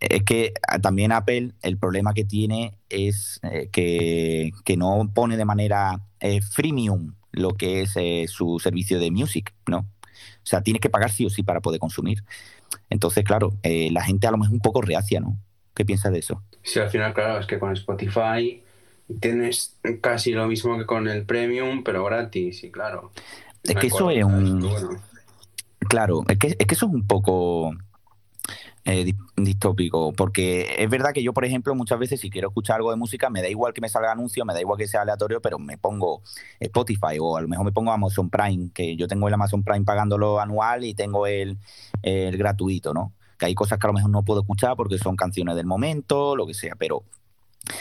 [0.00, 3.40] es que también Apple el problema que tiene es
[3.72, 6.00] que, que, no pone de manera
[6.52, 9.86] freemium lo que es su servicio de music, ¿no?
[10.48, 12.24] O sea, tienes que pagar sí o sí para poder consumir.
[12.88, 15.36] Entonces, claro, eh, la gente a lo mejor es un poco reacia, ¿no?
[15.74, 16.42] ¿Qué piensas de eso?
[16.62, 18.62] Sí, al final, claro, es que con Spotify
[19.20, 23.12] tienes casi lo mismo que con el Premium, pero gratis, y claro.
[23.62, 24.98] Es que eso es un...
[25.80, 27.76] Claro, es que, es que eso es un poco
[28.90, 32.90] eh, distópico, porque es verdad que yo, por ejemplo, muchas veces si quiero escuchar algo
[32.90, 35.42] de música, me da igual que me salga anuncio, me da igual que sea aleatorio,
[35.42, 36.22] pero me pongo
[36.58, 39.84] Spotify o a lo mejor me pongo Amazon Prime, que yo tengo el Amazon Prime
[39.84, 41.58] pagándolo anual y tengo el,
[42.02, 43.12] gratuito, ¿no?
[43.38, 46.34] Que hay cosas que a lo mejor no puedo escuchar porque son canciones del momento,
[46.34, 47.04] lo que sea, pero,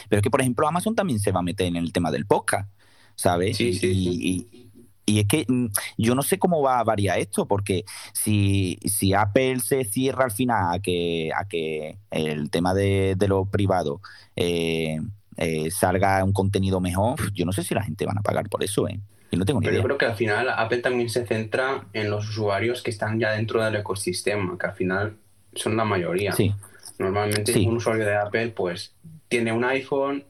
[0.09, 2.25] pero es que, por ejemplo, Amazon también se va a meter en el tema del
[2.25, 2.69] podcast,
[3.15, 3.55] ¿sabes?
[3.55, 4.66] Sí, sí, y
[5.07, 5.67] es que mm,
[5.97, 10.31] yo no sé cómo va a variar esto, porque si, si Apple se cierra al
[10.31, 14.01] final a que, a que el tema de, lo privado
[14.35, 14.99] eh,
[15.37, 18.63] eh, salga un contenido mejor, yo no sé si la gente van a pagar por
[18.63, 18.99] eso, ¿eh?
[19.31, 19.81] Yo no tengo ni Pero idea.
[19.81, 23.31] yo creo que al final Apple también se centra en los usuarios que están ya
[23.31, 25.17] dentro del ecosistema, que al final
[25.53, 26.31] son la mayoría.
[26.31, 26.53] Sí.
[26.97, 28.93] Normalmente un usuario de Apple pues
[29.27, 30.23] tiene un iPhone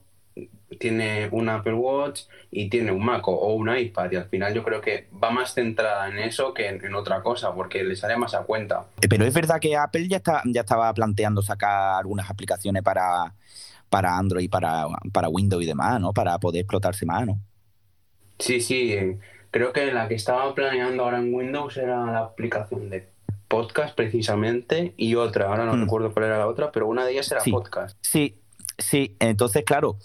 [0.79, 4.63] tiene un Apple Watch y tiene un Mac o un iPad y al final yo
[4.63, 8.33] creo que va más centrada en eso que en, otra cosa porque le sale más
[8.33, 8.85] a cuenta.
[9.01, 13.33] Eh, pero es verdad que Apple ya, está, ya estaba planteando sacar algunas aplicaciones para,
[13.89, 16.13] para Android, para, para Windows y demás, ¿no?
[16.13, 17.39] Para poder explotarse más, ¿no?
[18.39, 18.93] Sí, sí.
[18.93, 19.17] Eh,
[19.51, 23.09] creo que la que estaba planeando ahora en Windows era la aplicación de
[23.47, 25.81] podcast precisamente y otra, ahora no hmm.
[25.83, 27.97] recuerdo cuál era la otra, pero una de ellas era podcast.
[28.01, 28.41] Sí,
[28.77, 29.97] sí, entonces claro,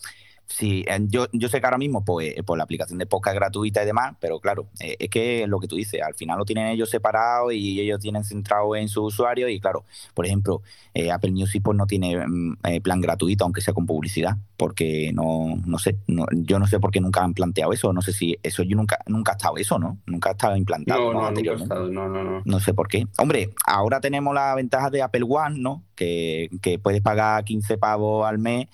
[0.55, 3.87] Sí, yo, yo sé que ahora mismo, pues, por la aplicación de podcast gratuita y
[3.87, 6.91] demás, pero claro, eh, es que lo que tú dices, al final lo tienen ellos
[6.91, 10.61] separado y ellos tienen centrado en su usuario y claro, por ejemplo,
[10.93, 15.11] eh, Apple Music pues no tiene mm, eh, plan gratuito, aunque sea con publicidad, porque
[15.15, 18.37] no, no sé, yo no sé por qué nunca han planteado eso, no sé si
[18.43, 19.99] eso yo nunca, nunca ha estado eso, ¿no?
[20.05, 21.15] Nunca ha estado implantado.
[21.15, 21.75] No, no, anteriormente.
[21.75, 22.43] no, no, no.
[22.45, 23.07] No sé por qué.
[23.17, 25.83] Hombre, ahora tenemos la ventaja de Apple One, ¿no?
[26.61, 28.69] Que, puedes pagar 15 pavos al mes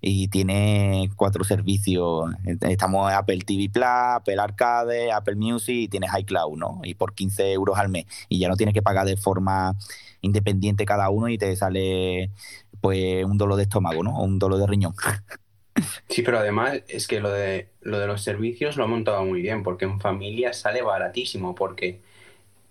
[0.00, 2.30] y tiene cuatro servicios.
[2.60, 6.80] Estamos en Apple TV Plus, Apple Arcade, Apple Music y tienes iCloud, ¿no?
[6.84, 8.06] Y por 15 euros al mes.
[8.28, 9.74] Y ya no tienes que pagar de forma
[10.22, 12.30] independiente cada uno y te sale
[12.80, 14.16] pues un dolor de estómago, ¿no?
[14.18, 14.94] O un dolor de riñón.
[16.08, 19.40] Sí, pero además es que lo de, lo de los servicios lo ha montado muy
[19.40, 22.02] bien, porque en familia sale baratísimo, porque,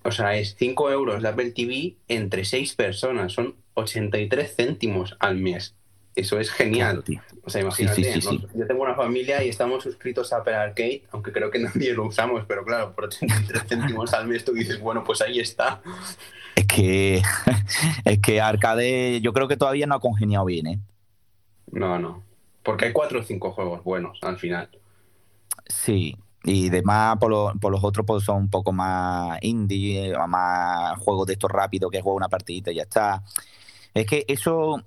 [0.03, 5.37] o sea, es 5 euros de Apple TV entre 6 personas, son 83 céntimos al
[5.37, 5.75] mes.
[6.15, 7.03] Eso es genial.
[7.43, 11.51] o sea, imagínate, yo tengo una familia y estamos suscritos a Apple Arcade, aunque creo
[11.51, 15.21] que nadie lo usamos, pero claro, por 83 céntimos al mes tú dices, bueno, pues
[15.21, 15.81] ahí está.
[16.55, 17.21] Es que,
[18.05, 20.79] es que Arcade yo creo que todavía no ha congeniado bien, ¿eh?
[21.71, 22.23] No, no.
[22.63, 24.69] Porque hay cuatro o cinco juegos buenos al final.
[25.67, 31.27] Sí, y demás por, por los otros pues son un poco más indie, más juegos
[31.27, 33.23] de estos rápidos que juega una partidita y ya está.
[33.93, 34.83] Es que eso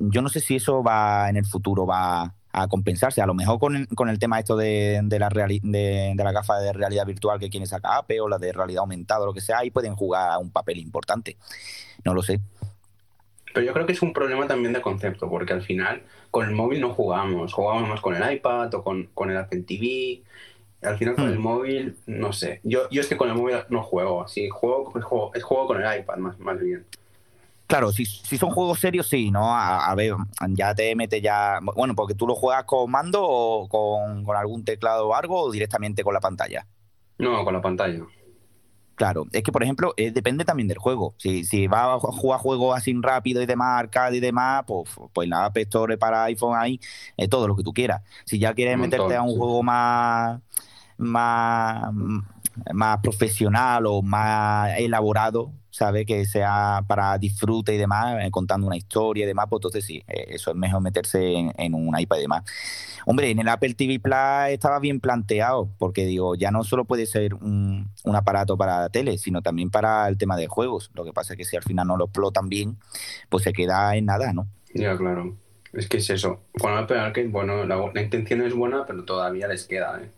[0.00, 3.20] yo no sé si eso va en el futuro va a compensarse.
[3.20, 6.72] A lo mejor con con el tema esto de, de la de, la gafa de
[6.72, 9.58] realidad virtual que quiere sacar Apple o la de realidad aumentada o lo que sea,
[9.58, 11.36] ahí pueden jugar un papel importante.
[12.04, 12.40] No lo sé.
[13.54, 16.54] Pero yo creo que es un problema también de concepto, porque al final con el
[16.54, 20.22] móvil no jugamos, jugamos más con el iPad o con, con el Apple TV.
[20.82, 21.42] Al final con el hmm.
[21.42, 22.60] móvil, no sé.
[22.62, 26.00] Yo, yo es que con el móvil no juego, así juego, juego, juego con el
[26.00, 26.86] iPad más, más bien.
[27.68, 29.54] Claro, si, si son juegos serios, sí, ¿no?
[29.54, 30.14] A, ver,
[30.48, 31.58] ya te mete ya.
[31.60, 36.02] Bueno, porque tú lo juegas con mando o con, algún teclado o algo o directamente
[36.02, 36.66] con la pantalla.
[37.18, 38.06] No, con la pantalla.
[38.94, 41.14] Claro, es que por ejemplo, eh, depende también del juego.
[41.18, 45.28] Si, si vas a jugar juegos así rápido y demás, arcade y demás, pues, pues
[45.28, 46.80] la App Store para iPhone ahí,
[47.18, 48.02] eh, todo lo que tú quieras.
[48.24, 50.40] Si ya quieres meterte a un juego más,
[50.98, 51.92] más,
[52.72, 58.76] más profesional o más elaborado, sabe que sea para disfrute y demás, eh, contando una
[58.76, 62.22] historia y demás, pues entonces sí, eh, eso es mejor meterse en, un iPad y
[62.22, 62.42] demás.
[63.06, 64.16] Hombre, en el Apple TV Plus
[64.48, 69.40] estaba bien planteado, porque digo, ya no solo puede ser un, aparato para tele, sino
[69.40, 70.90] también para el tema de juegos.
[70.94, 72.78] Lo que pasa es que si al final no lo explotan bien,
[73.28, 74.48] pues se queda en nada, ¿no?
[74.74, 75.36] Ya, claro.
[75.72, 76.40] Es que es eso.
[76.58, 80.10] Con Apple bueno, la, la intención es buena, pero todavía les queda, ¿eh?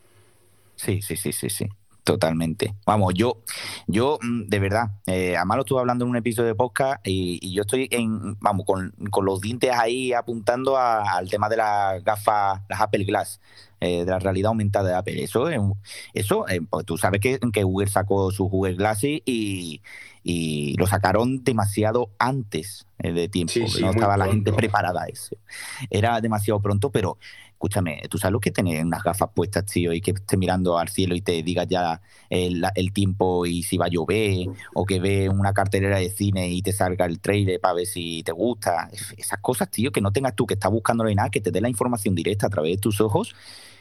[0.84, 1.68] Sí, sí, sí, sí, sí.
[2.04, 2.74] Totalmente.
[2.86, 3.42] Vamos, yo,
[3.86, 7.52] yo mm, de verdad, eh, además lo estuve hablando en un episodio de podcast y,
[7.52, 12.80] yo estoy en, vamos, con, los dientes ahí apuntando al tema de las gafas, las
[12.80, 13.40] Apple Glass,
[13.80, 15.22] eh, de la realidad aumentada de Apple.
[15.22, 15.48] Eso,
[16.14, 19.82] eso eh, pues tú sabes que, que, Google sacó su Google Glass y,
[20.22, 23.54] y lo sacaron demasiado antes de tiempo.
[23.80, 25.36] no estaba la gente preparada a eso.
[25.90, 27.18] Era demasiado pronto, pero
[27.60, 30.88] escúchame, tú sabes lo que tener unas gafas puestas, tío, y que esté mirando al
[30.88, 35.28] cielo y te diga ya el, tiempo y si va a llover, o que ve
[35.28, 38.88] una cartelera de cine y te salga el trailer para ver si te gusta.
[39.14, 41.60] Esas cosas, tío, que no tengas tú que estar buscándolo y nada, que te dé
[41.60, 43.36] la información directa a través de tus ojos.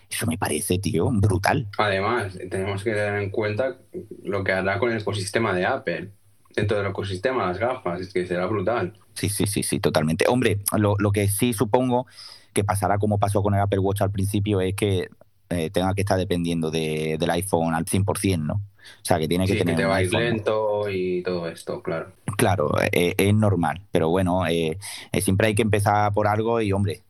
[0.09, 1.69] Eso me parece, tío, brutal.
[1.77, 3.77] Además, tenemos que tener en cuenta
[4.25, 6.09] lo que hará con el ecosistema de Apple.
[6.53, 8.91] Dentro del ecosistema, las gafas, es que será brutal.
[9.13, 10.25] Sí, sí, sí, sí, totalmente.
[10.27, 12.07] Hombre, lo, lo que sí supongo
[12.53, 15.09] que pasará como pasó con el Apple Watch al principio es que
[15.49, 18.53] eh, tenga que estar dependiendo del iPhone al 100%, ¿no?
[18.53, 19.75] O sea, que tiene que tener.
[19.75, 22.11] Que te va lento y todo esto, claro.
[22.37, 24.77] Claro, eh, es normal, pero bueno, eh,
[25.21, 27.01] siempre hay que empezar por algo y, hombre,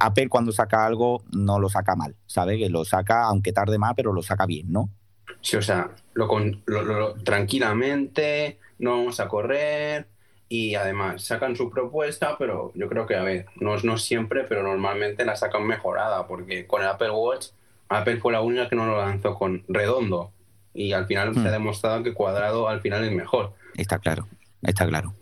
[0.00, 2.58] Apple cuando saca algo no lo saca mal, ¿sabes?
[2.58, 4.88] Que lo saca, aunque tarde más, pero lo saca bien, ¿no?
[5.40, 6.28] Sí, o sea, lo,
[6.66, 10.06] lo tranquilamente, no vamos a correr,
[10.52, 14.62] y además sacan su propuesta, pero yo creo que, a ver, no, no siempre, pero
[14.62, 17.46] normalmente la sacan mejorada, porque con el Apple Watch,
[17.88, 20.30] Apple fue la única que no lo lanzó con redondo
[20.74, 21.52] y al final se ha hmm.
[21.52, 23.54] demostrado que cuadrado al final es mejor.
[23.78, 24.28] Está claro.
[24.62, 25.14] Está claro.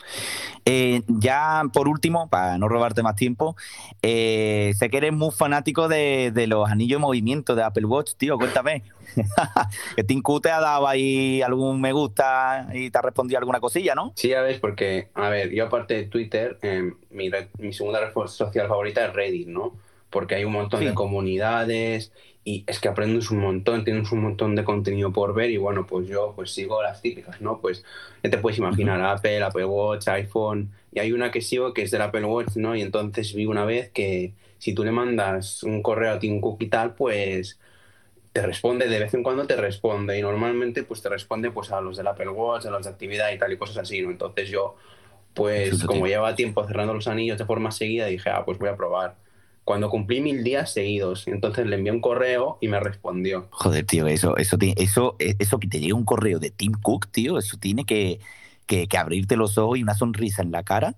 [0.66, 3.56] Eh, ya por último, para no robarte más tiempo,
[4.02, 8.36] eh, sé que eres muy fanático de, los anillos de movimiento de Apple Watch, tío,
[8.36, 8.82] cuéntame.
[9.96, 13.60] que Tim Cook te ha dado ahí algún me gusta y te ha respondido alguna
[13.60, 14.12] cosilla, ¿no?
[14.14, 18.12] Sí, ya ves, porque, a ver, yo aparte de Twitter, eh, mi, mi segunda red
[18.26, 19.72] social favorita es Reddit, ¿no?
[20.10, 24.56] Porque hay un montón de comunidades y es que aprendes un montón, tienes un montón
[24.56, 27.60] de contenido por ver y bueno, pues yo pues sigo las típicas, ¿no?
[27.60, 27.84] Pues
[28.22, 31.90] ya te puedes imaginar Apple, Apple Watch, iPhone y hay una que sigo que es
[31.90, 32.74] del Apple Watch, ¿no?
[32.74, 36.62] Y entonces vi una vez que si tú le mandas un correo a Tim Cook
[36.62, 37.58] y tal, pues
[38.32, 41.80] te responde, de vez en cuando te responde y normalmente pues te responde pues a
[41.80, 44.10] los del Apple Watch, a los de actividad y tal y cosas así, ¿no?
[44.10, 44.76] Entonces yo
[45.34, 48.76] pues como lleva tiempo cerrando los anillos de forma seguida dije, ah, pues voy a
[48.76, 49.16] probar
[49.70, 51.28] cuando cumplí mil días seguidos.
[51.28, 53.46] Entonces le envié un correo y me respondió.
[53.52, 57.38] Joder, tío, eso, eso, eso, eso que te llegue un correo de Tim Cook, tío,
[57.38, 58.18] eso tiene que,
[58.66, 60.96] que, abrirte los ojos y una sonrisa en la cara.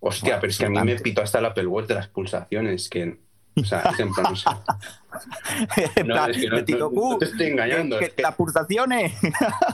[0.00, 2.88] Hostia, pero es que a mí me pito hasta el Apple Watch de las pulsaciones,
[2.88, 3.18] que...
[3.54, 4.04] O sea, es que
[6.04, 7.98] no, te estoy engañando.
[8.16, 9.12] Las pulsaciones.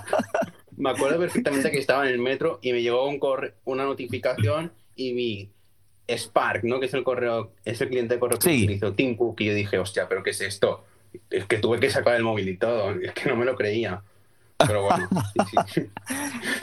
[0.77, 4.73] me acuerdo perfectamente que estaba en el metro y me llegó un corre una notificación
[4.97, 5.54] y vi
[6.09, 6.81] Spark, ¿no?
[6.81, 8.65] Que es el correo, es el cliente de correo que sí.
[8.65, 10.85] utilizó Tim Cook, y yo dije, hostia, ¿pero qué es esto?
[11.31, 14.03] Es que tuve que sacar el móvil y todo, es que no me lo creía.
[14.57, 15.09] Pero bueno,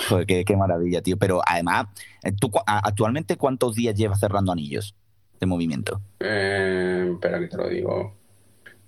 [0.09, 1.17] Joder, qué, maravilla, tío.
[1.17, 1.87] Pero además,
[2.23, 4.95] eh, ¿tú actualmente cuántos días llevas cerrando anillos
[5.39, 6.01] de movimiento?
[6.19, 8.15] Eh, espera que te lo digo.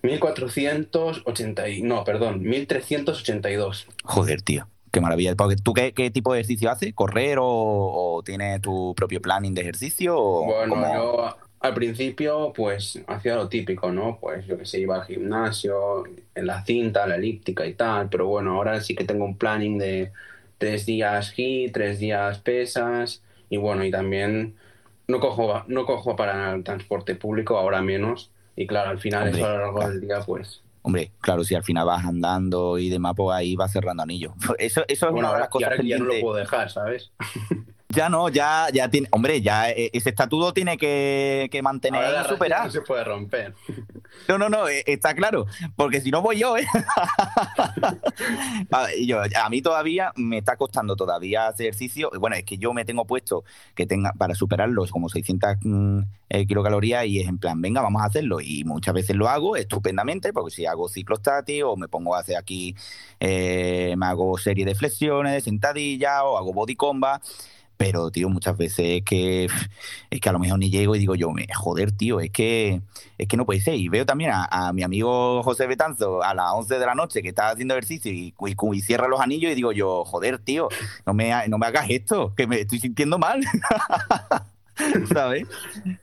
[0.03, 3.87] 1480, no, perdón, 1382.
[4.03, 4.67] Joder, tío.
[4.93, 5.33] Qué maravilla.
[5.35, 6.93] ¿Tú qué, tipo de ejercicio haces?
[6.93, 10.15] ¿Correr o, tienes tu propio planning de ejercicio?
[10.15, 14.19] bueno, yo al principio pues hacía lo típico, ¿no?
[14.21, 16.03] Pues yo que sé, iba al gimnasio,
[16.35, 19.79] en la cinta, la elíptica y tal, pero bueno, ahora sí que tengo un planning
[19.79, 20.11] de
[20.59, 24.55] tres días HIIT, tres días pesas y bueno, y también
[25.07, 29.43] no cojo, no cojo para el transporte público, ahora menos, Y claro, al final eso
[29.43, 30.61] a lo largo del día, pues...
[30.83, 34.33] Hombre, claro, si al final vas andando y demás, pues ahí vas cerrando anillo.
[34.59, 37.11] Eso, eso es una de las cosas que ya no lo puedo dejar, ¿sabes?
[37.93, 39.07] Ya no, ya, ya tiene.
[39.11, 42.65] Hombre, ya e, ese estatuto tiene que, mantener y superar.
[42.65, 43.53] No se puede romper.
[44.27, 45.47] No, no, no, e, está claro.
[45.75, 46.67] Porque si no voy yo, ¿eh?
[48.71, 52.11] a, mí todavía me está costando todavía hacer ejercicio.
[52.19, 56.45] Bueno, es que yo me tengo puesto que tenga para superarlos como 600 mm, eh,
[56.45, 58.39] kilocalorías y es en plan, venga, vamos a hacerlo.
[58.39, 62.37] Y muchas veces lo hago estupendamente, porque si hago ciclostati o me pongo a hacer
[62.37, 62.75] aquí,
[63.19, 67.21] eh, me hago serie de flexiones, de sentadillas o hago body combat
[67.83, 69.49] pero, tío, muchas veces es que,
[70.09, 72.81] es que a lo mejor ni llego y digo yo, joder, tío, es que,
[73.17, 73.75] es que no puede ser.
[73.75, 77.29] Y veo también a, mi amigo José Betanzo a las 11 de la noche que
[77.29, 80.69] está haciendo ejercicio y, y, cierra los anillos y digo yo, joder, tío,
[81.05, 83.41] no me, no me hagas esto, que me estoy sintiendo mal.
[85.13, 85.47] ¿Sabes?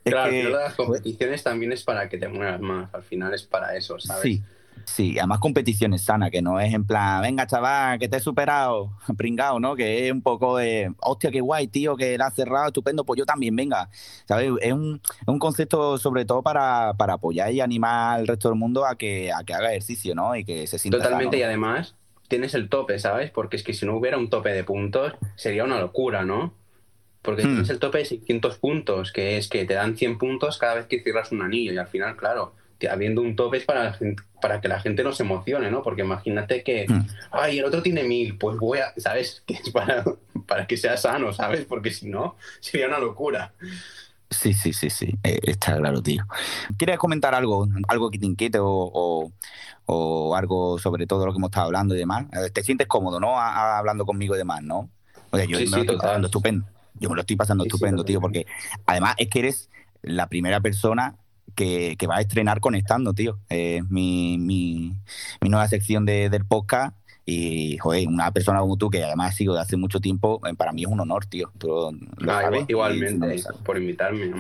[0.04, 3.74] Claro, que, las competiciones también es para que te muevas más, al final es para
[3.74, 4.22] eso, ¿sabes?
[4.22, 4.42] Sí.
[4.84, 8.92] Sí, además competiciones sana, que no es en plan, venga chaval, que te he superado,
[9.16, 9.76] pringado, ¿no?
[9.76, 13.18] Que es un poco de, hostia, qué guay, tío, que la has cerrado, estupendo, pues
[13.18, 13.88] yo también, venga.
[14.26, 14.50] ¿Sabes?
[14.60, 15.00] Es un,
[15.38, 19.54] concepto sobre todo para, apoyar y animar al resto del mundo a que, a que
[19.54, 20.36] haga ejercicio, ¿no?
[20.36, 21.94] Y que se sienta Totalmente, y además
[22.28, 23.30] tienes el tope, ¿sabes?
[23.30, 26.54] Porque es que si no hubiera un tope de puntos, sería una locura, ¿no?
[27.22, 27.46] Porque hmm.
[27.46, 30.86] tienes el tope de 600 puntos, que es que te dan 100 puntos cada vez
[30.86, 32.54] que cierras un anillo, y al final, claro,
[32.88, 33.98] habiendo un tope es para,
[34.40, 35.82] para que la gente no se emocione, ¿no?
[35.82, 37.06] Porque imagínate que, mm.
[37.32, 39.42] ay, el otro tiene mil, pues voy a, ¿sabes?
[39.46, 40.04] Que es para,
[40.46, 41.64] para que sea sano, ¿sabes?
[41.64, 43.52] Porque si no, sería una locura.
[44.30, 46.24] Sí, sí, sí, sí, eh, está claro, tío.
[46.76, 49.32] ¿Quieres comentar algo, algo que te inquiete o,
[49.86, 52.26] o, algo sobre todo lo que hemos estado hablando y demás?
[52.32, 53.40] Eh, ¿Te sientes cómodo, no?
[53.40, 54.88] hablando conmigo y demás, ¿no?
[55.30, 56.66] O sea, yo me lo estoy pasando estupendo.
[57.00, 58.46] Yo me lo estoy pasando estupendo, tío, porque
[58.86, 59.70] además es que eres
[60.02, 61.16] la primera persona
[61.54, 63.38] que, va a estrenar Conectando, tío.
[63.88, 64.96] mi, mi,
[65.42, 66.94] nueva sección de, del podcast.
[67.26, 70.72] Y, joder, una persona como tú, que además sigo de hace mucho tiempo, eh, para
[70.72, 71.52] mí es un honor, tío.
[71.58, 74.32] Tú lo ah, igualmente, por invitarme.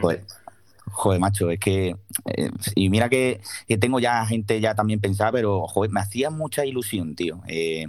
[0.92, 1.94] Joder, macho, es que.
[2.24, 3.40] Eh, y mira que,
[3.78, 7.40] tengo ya gente ya también pensada, pero, joder, me hacía mucha ilusión, tío.
[7.46, 7.86] Eh,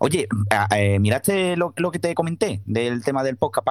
[0.00, 0.26] oye,
[1.00, 3.66] ¿miraste lo, lo, que te comenté del tema del podcast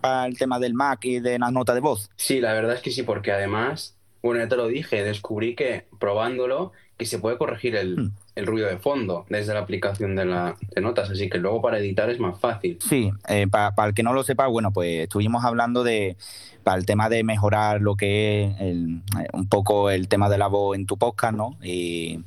[0.00, 2.10] para el tema del Mac y de las notas de voz?
[2.16, 3.94] Sí, la verdad es que sí, porque además
[4.24, 8.44] bueno, ya te lo dije, descubrí que probándolo que se puede corregir el, hmm.
[8.46, 12.08] ruido de fondo desde la aplicación de, la, de notas, así que luego para editar
[12.08, 12.78] es más fácil.
[12.80, 16.16] Sí, eh, para el que no lo sepa, bueno, pues estuvimos hablando de,
[16.62, 20.46] para el tema de mejorar lo que es eh, un poco el tema de la
[20.46, 21.58] voz en tu podcast, ¿no?
[21.62, 22.20] Y,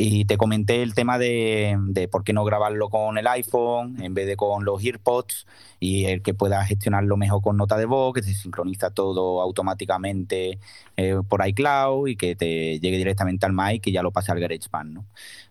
[0.00, 4.14] y te comenté el tema de, de, por qué no grabarlo con el iPhone en
[4.14, 5.44] vez de con los AirPods
[5.80, 10.60] y el que puedas gestionarlo mejor con nota de voz, que se sincroniza todo automáticamente
[10.96, 14.38] eh, por iCloud y que te llegue directamente al mic y ya lo pase al
[14.38, 15.06] GarageBand, ¿no?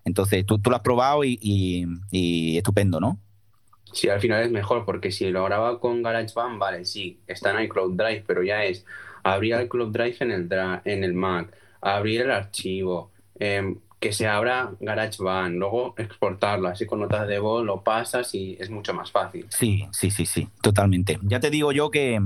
[0.06, 1.38] Entonces, tú, tú lo has probado y,
[2.12, 3.20] y, estupendo, ¿no?
[3.92, 7.66] Sí, al final es mejor, porque si lo graba con GarageBand, vale, sí, está en
[7.66, 8.86] iCloud Drive, pero ya es
[9.24, 10.50] abrir iCloud Drive en el,
[10.86, 17.00] en el Mac, abrir el archivo, eh, que se abra GarageBand, luego exportarlo, así con
[17.00, 19.48] notas de voz lo pasas y es mucho más fácil.
[19.50, 21.20] Sí, sí, sí, sí, totalmente.
[21.24, 22.22] Ya te digo yo que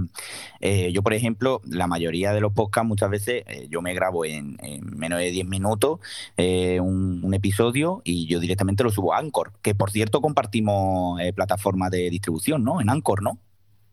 [0.60, 4.26] eh, yo, por ejemplo, la mayoría de los podcasts muchas veces eh, yo me grabo
[4.26, 6.00] en, menos de 10 minutos
[6.36, 11.90] eh, un, episodio y yo directamente lo subo a Anchor, que por cierto compartimos plataforma
[11.90, 12.82] de distribución, ¿no?
[12.82, 13.40] En Anchor, ¿no?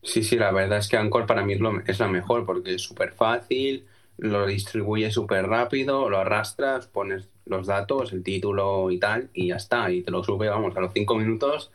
[0.03, 2.75] Sí, sí, la verdad es que Anchor para mí es, lo, es la mejor porque
[2.75, 3.87] es súper fácil,
[4.17, 9.57] lo distribuye súper rápido, lo arrastras, pones los datos, el título y tal, y ya
[9.57, 9.91] está.
[9.91, 11.71] Y te lo sube, vamos, a los cinco minutos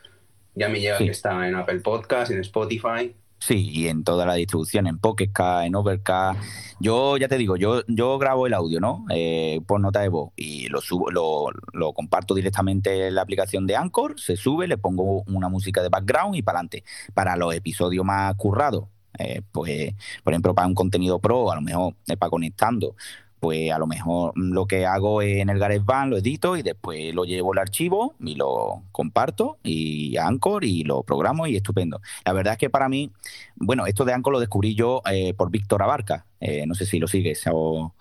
[0.55, 3.15] ya me llega que está en Apple Podcast, en Spotify.
[3.39, 5.31] Sí, y en toda la distribución, en Pocket
[5.63, 6.39] en Overcast.
[6.79, 9.05] Yo ya te digo, yo, yo grabo el audio, ¿no?
[9.09, 13.67] Eh, por nota de voz y lo subo, lo, lo, comparto directamente en la aplicación
[13.67, 16.85] de Anchor, se sube, le pongo una música de background y para adelante.
[17.13, 18.85] Para los episodios más currados,
[19.19, 22.95] eh, pues, por ejemplo, para un contenido pro, a lo mejor es para conectando,
[23.43, 27.25] pues a lo mejor lo que hago en el GarageBand lo edito y después lo
[27.25, 31.99] llevo al archivo y lo comparto y Anchor y lo programo y estupendo.
[32.23, 33.11] La verdad es que para mí,
[33.57, 36.25] bueno, esto de Anchor lo descubrí yo eh, por Víctor Abarca.
[36.39, 37.93] Eh, no sé si lo sigues o,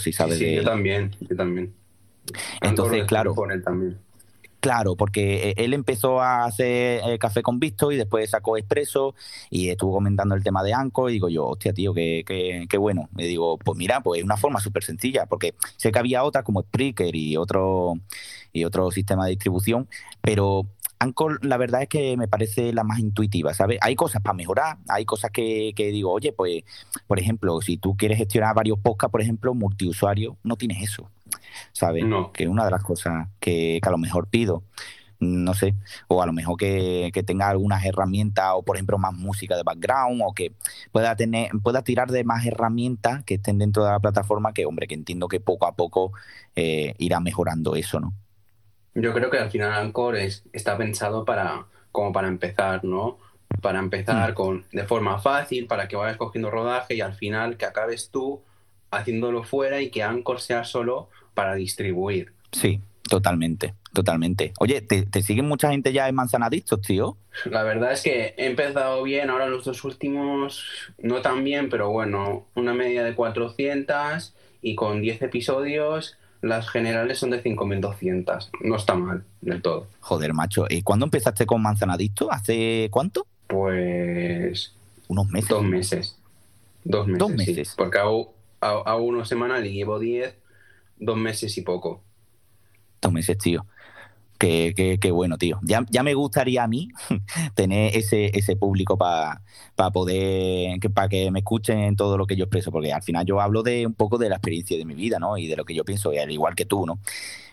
[0.00, 1.72] si sabes sí, Yo también, yo también.
[2.60, 3.32] Entonces, claro.
[3.64, 3.96] también.
[4.60, 9.14] Claro, porque eh, él empezó a hacer el café con Visto y después sacó Expreso
[9.48, 12.24] y estuvo comentando el tema de Anco y digo yo, hostia, tío, qué,
[12.68, 13.08] qué, bueno.
[13.16, 16.44] Y digo, pues mira, pues es una forma súper sencilla, porque sé que había otras
[16.44, 17.94] como Spreaker y otro,
[18.52, 19.88] y otro sistema de distribución,
[20.20, 20.66] pero
[20.98, 23.78] Anchor, la verdad es que me parece la más intuitiva, ¿sabes?
[23.80, 26.64] Hay cosas para mejorar, hay cosas que, que digo, oye, pues,
[27.06, 31.10] por ejemplo, si tú quieres gestionar varios podcasts, por ejemplo, multiusuario, no tienes eso,
[31.72, 32.04] ¿sabes?
[32.04, 32.32] No.
[32.32, 34.64] Que es una de las cosas que, que a lo mejor pido
[35.20, 35.74] no sé,
[36.08, 39.62] o a lo mejor que, que, tenga algunas herramientas o por ejemplo más música de
[39.62, 40.52] background o que
[40.92, 44.86] pueda tener, pueda tirar de más herramientas que estén dentro de la plataforma que, hombre,
[44.86, 46.12] que entiendo que poco a poco
[46.56, 48.14] eh, irá mejorando eso, ¿no?
[48.94, 53.18] Yo creo que al final Anchor es, está pensado para, como para empezar, ¿no?
[53.60, 54.34] Para empezar mm.
[54.34, 58.42] con, de forma fácil, para que vayas cogiendo rodaje y al final que acabes tú
[58.90, 62.32] haciéndolo fuera y que Anchor sea solo para distribuir.
[62.52, 63.74] Sí, totalmente.
[63.92, 64.52] Totalmente.
[64.60, 67.16] Oye, ¿te, ¿te, siguen mucha gente ya en Manzanadictos, tío?
[67.44, 70.64] La verdad es que he empezado bien, ahora los dos últimos
[70.98, 77.18] no tan bien, pero bueno, una media de 400 y con 10 episodios las generales
[77.18, 78.50] son de 5.200.
[78.62, 79.88] No está mal del todo.
[80.00, 80.66] Joder, macho.
[80.68, 82.32] ¿Y cuándo empezaste con Manzanadicto?
[82.32, 83.26] ¿Hace cuánto?
[83.46, 84.72] Pues...
[85.08, 85.48] Unos meses.
[85.48, 86.16] Dos meses.
[86.84, 87.18] Dos meses.
[87.18, 87.68] Dos meses.
[87.68, 87.74] Sí.
[87.76, 90.34] Porque hago, hago, hago uno semanal y llevo 10,
[91.00, 92.02] dos meses y poco.
[93.00, 93.66] Dos meses, tío.
[94.40, 95.60] Qué, qué, qué, bueno, tío.
[95.62, 96.88] Ya, ya, me gustaría a mí
[97.54, 99.42] tener ese, ese público para
[99.76, 103.26] pa poder, para que me escuchen en todo lo que yo expreso, porque al final
[103.26, 105.36] yo hablo de un poco de la experiencia de mi vida, ¿no?
[105.36, 107.00] Y de lo que yo pienso, al igual que tú, ¿no?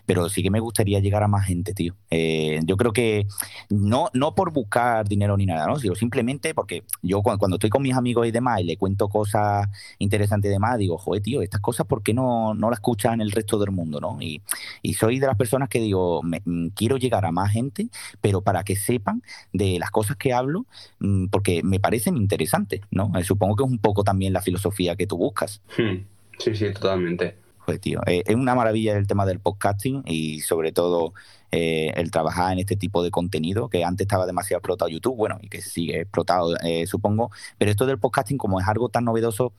[0.08, 1.94] pero sí que me gustaría llegar a más gente, tío.
[2.10, 3.28] Eh, yo creo que
[3.70, 5.78] no, no por buscar dinero ni nada, ¿no?
[5.80, 9.10] Sino simplemente porque yo cuando, cuando, estoy con mis amigos y demás y le cuento
[9.10, 9.68] cosas
[10.00, 13.32] interesantes y demás, digo, joder, tío, estas cosas, ¿por qué no, no las escuchan el
[13.32, 14.18] resto del mundo, ¿no?
[14.22, 14.42] Y,
[14.82, 17.90] y soy de las personas que digo, me, mm, quiero llegar a más gente,
[18.22, 20.66] pero para que sepan de las cosas que hablo,
[21.00, 23.12] mmm, porque me parecen interesantes, ¿no?
[23.18, 25.62] Eh, supongo que es un poco también la filosofía que tú buscas.
[25.78, 26.06] Hmm.
[26.38, 27.36] Sí, sí, totalmente.
[27.68, 31.14] Pues, tío, eh, es una maravilla el tema del podcasting y sobre todo
[31.52, 35.38] eh, el trabajar en este tipo de contenido que antes estaba demasiado explotado YouTube, bueno,
[35.42, 39.52] y que sigue explotado, eh, supongo, pero esto del podcasting como es algo tan novedoso,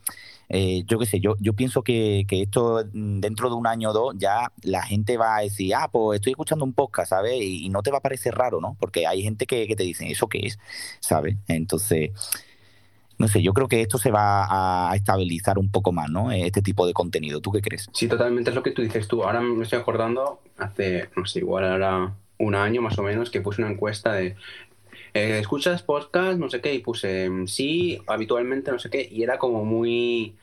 [0.49, 3.91] eh, yo qué sé, yo, yo pienso que, que, esto mm, dentro de un año
[3.91, 7.39] o dos ya la gente va a decir, ah, pues estoy escuchando un podcast, ¿sabes?
[7.41, 8.75] Y, no te va a parecer raro, ¿no?
[8.79, 10.59] Porque hay gente que, que te dice, ¿eso qué es?
[10.99, 11.37] ¿Sabes?
[11.47, 12.11] Entonces
[13.19, 16.31] no sé, yo creo que esto se va a estabilizar un poco más, ¿no?
[16.31, 17.41] Este tipo de contenido.
[17.41, 17.89] ¿Tú qué crees?
[17.91, 19.23] Sí, totalmente es lo que tú dices tú.
[19.23, 23.41] Ahora me estoy acordando, hace, no sé, igual ahora un año más o menos, que
[23.41, 24.37] puse una encuesta de
[25.13, 26.39] eh, ¿escuchas podcast?
[26.39, 30.35] No sé qué, y puse sí, habitualmente, no sé qué, y era como muy,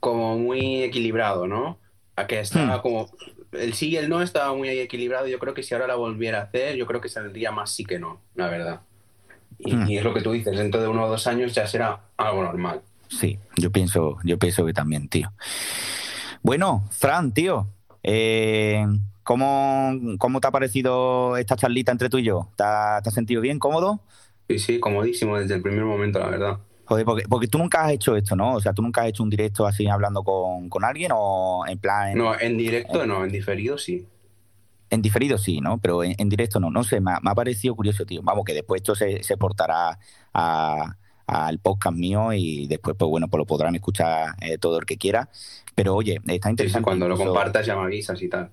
[0.00, 1.78] como muy equilibrado, ¿no?
[2.16, 2.82] A que estaba hmm.
[2.82, 3.10] como,
[3.52, 6.38] el sí y el no estaba muy equilibrado, yo creo que si ahora la volviera
[6.40, 8.80] a hacer, yo creo que saldría más sí que no, la verdad.
[9.58, 9.90] Y, mm.
[9.90, 12.42] y, es lo que tú dices, dentro de uno o dos años ya será algo
[12.42, 12.82] normal.
[13.08, 15.32] Sí, yo pienso, yo pienso que también, tío.
[16.42, 17.66] Bueno, Fran, tío,
[18.02, 18.86] eh,
[19.28, 22.48] ¿cómo, ¿cómo, te ha parecido esta charlita entre tú y yo?
[22.56, 24.00] ¿Te, has sentido bien, cómodo?
[24.48, 26.58] Sí, sí, comodísimo desde el primer momento, la verdad.
[26.86, 28.54] Joder, porque, porque, tú nunca has hecho esto, ¿no?
[28.54, 31.78] O sea, tú nunca has hecho un directo así hablando con, con alguien o en
[31.78, 32.12] plan...
[32.12, 34.06] En, no, en directo en, no, en diferido sí.
[34.88, 35.76] En diferido sí, ¿no?
[35.76, 36.70] Pero en, en directo no.
[36.70, 38.22] No sé, me ha, me ha, parecido curioso, tío.
[38.22, 39.98] Vamos, que después esto se, se portará
[40.32, 44.86] a, al podcast mío y después, pues bueno, pues lo podrán escuchar eh, todo el
[44.86, 45.28] que quiera.
[45.74, 46.78] Pero oye, está interesante.
[46.78, 47.24] Sí, cuando incluso...
[47.24, 48.50] lo compartas ya me avisas y tal.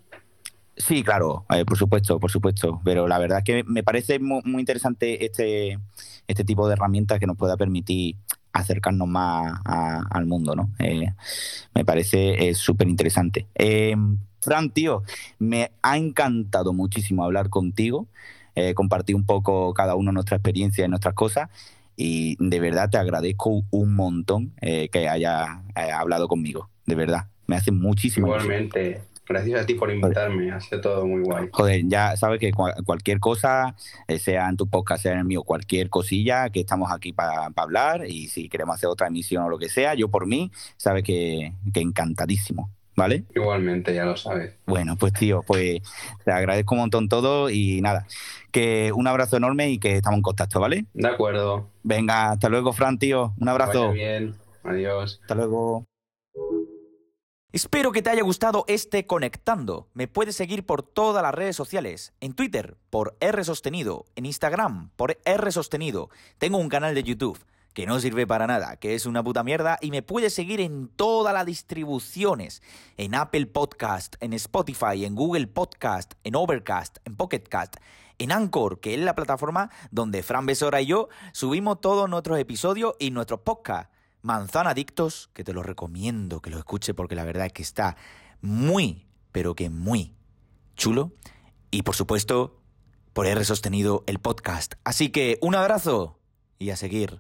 [0.78, 2.82] Sí, claro, eh, por supuesto, por supuesto.
[2.84, 5.80] Pero la verdad es que me parece muy, interesante este,
[6.28, 8.18] este tipo de herramientas que nos pueda permitir
[8.52, 10.72] acercarnos más a, al mundo, ¿no?
[10.80, 11.14] Eh,
[11.74, 13.48] me parece súper interesante.
[13.56, 13.96] Eh,
[14.46, 15.02] Fran, tío,
[15.40, 18.08] me ha encantado muchísimo hablar contigo,
[18.54, 21.50] eh, compartir un poco cada uno nuestra experiencia y nuestras cosas.
[21.98, 26.70] Y de verdad te agradezco un montón eh, que haya eh, hablado conmigo.
[26.86, 28.28] De verdad, me hace muchísimo.
[28.28, 29.02] Igualmente.
[29.28, 31.50] Gracias a ti por invitarme, ha sido todo muy guay.
[31.52, 33.76] Joder, ya sabes que cualquier cosa,
[34.08, 37.50] eh, sea en tu podcast, sea en el mío, cualquier cosilla, que estamos aquí para
[37.50, 40.52] pa hablar y si queremos hacer otra emisión o lo que sea, yo por mí,
[40.78, 42.70] sabes que, que encantadísimo.
[42.98, 43.26] ¿Vale?
[43.36, 44.54] Igualmente, ya lo sabes.
[44.66, 45.82] Bueno, pues tío, pues
[46.24, 48.08] te agradezco un montón todo y nada,
[48.54, 50.86] que un abrazo enorme y que estamos en contacto, ¿vale?
[50.94, 51.68] De acuerdo.
[51.84, 53.34] Venga, hasta luego, Fran, tío.
[53.38, 53.90] Un abrazo.
[53.90, 55.20] Vaya bien, adiós.
[55.22, 55.86] Hasta luego.
[57.56, 59.88] Espero que te haya gustado este Conectando.
[59.94, 62.12] Me puedes seguir por todas las redes sociales.
[62.20, 64.04] En Twitter, por R Sostenido.
[64.18, 66.10] En Instagram, por R Sostenido.
[66.38, 67.40] Tengo un canal de YouTube
[67.74, 70.90] que no sirve para nada, que es una puta mierda, y me puedes seguir en
[70.90, 72.62] todas las distribuciones,
[72.98, 77.78] en Apple Podcast, en Spotify, en Google Podcast, en Overcast, en Pocketcast,
[78.18, 82.96] en Anchor, que es la plataforma donde Fran Besora y yo subimos todos nuestros episodios
[83.00, 83.95] y nuestros podcasts.
[84.26, 87.96] Manzana Adictos, que te lo recomiendo que lo escuche porque la verdad es que está
[88.42, 90.16] muy, pero que muy
[90.76, 91.12] chulo.
[91.70, 92.60] Y por supuesto,
[93.14, 94.74] por R sostenido el podcast.
[94.84, 96.18] Así que un abrazo
[96.58, 97.14] y a seguir